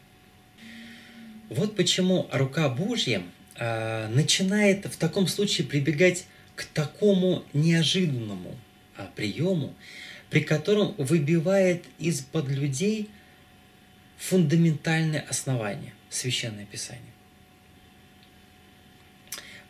Вот 1.50 1.76
почему 1.76 2.28
рука 2.32 2.70
Божья 2.70 3.22
а, 3.56 4.08
начинает 4.10 4.86
в 4.86 4.98
таком 4.98 5.28
случае 5.28 5.68
прибегать 5.68 6.26
к 6.56 6.64
такому 6.66 7.44
неожиданному 7.54 8.56
а, 8.98 9.12
приему, 9.16 9.76
при 10.32 10.40
котором 10.40 10.96
выбивает 10.98 11.84
из-под 12.00 12.50
людей 12.50 13.10
фундаментальное 14.18 15.24
основание– 15.30 15.94
Священное 16.16 16.66
Писание. 16.66 17.04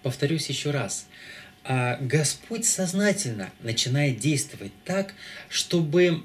Повторюсь 0.04 0.48
еще 0.48 0.70
раз. 0.70 1.08
А, 1.64 1.98
Господь 2.00 2.66
сознательно 2.66 3.52
начинает 3.62 4.20
действовать 4.20 4.72
так, 4.84 5.16
чтобы 5.50 6.24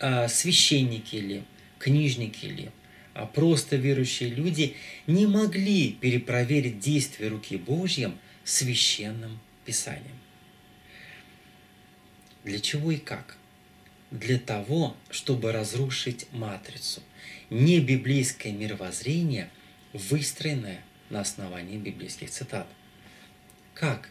а, 0.00 0.28
священники 0.28 1.16
или 1.16 1.44
книжники 1.78 2.44
или 2.44 2.72
а 3.14 3.26
просто 3.26 3.76
верующие 3.76 4.28
люди 4.28 4.76
не 5.06 5.26
могли 5.26 5.92
перепроверить 5.92 6.80
действия 6.80 7.28
руки 7.28 7.56
Божьим 7.56 8.18
священным 8.44 9.40
Писанием. 9.64 10.18
Для 12.42 12.58
чего 12.58 12.90
и 12.90 12.98
как? 12.98 13.38
Для 14.10 14.38
того, 14.38 14.94
чтобы 15.10 15.52
разрушить 15.52 16.26
матрицу– 16.32 17.02
не 17.50 17.80
библейское 17.80 18.52
мировоззрение, 18.52 19.48
выстроенное 19.94 20.82
на 21.08 21.20
основании 21.20 21.78
библейских 21.78 22.30
цитат. 22.30 22.66
Как? 23.72 24.10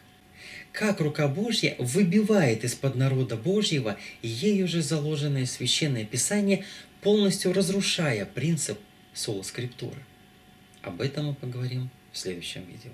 Как 0.71 0.99
рука 0.99 1.27
Божья 1.27 1.75
выбивает 1.77 2.63
из-под 2.63 2.95
народа 2.95 3.35
Божьего 3.37 3.97
ею 4.21 4.67
же 4.67 4.81
заложенное 4.81 5.45
священное 5.45 6.05
писание, 6.05 6.65
полностью 7.01 7.53
разрушая 7.53 8.25
принцип 8.25 8.79
соло 9.13 9.43
скриптуры. 9.43 10.01
Об 10.81 11.01
этом 11.01 11.27
мы 11.27 11.35
поговорим 11.35 11.89
в 12.11 12.17
следующем 12.17 12.65
видео. 12.65 12.91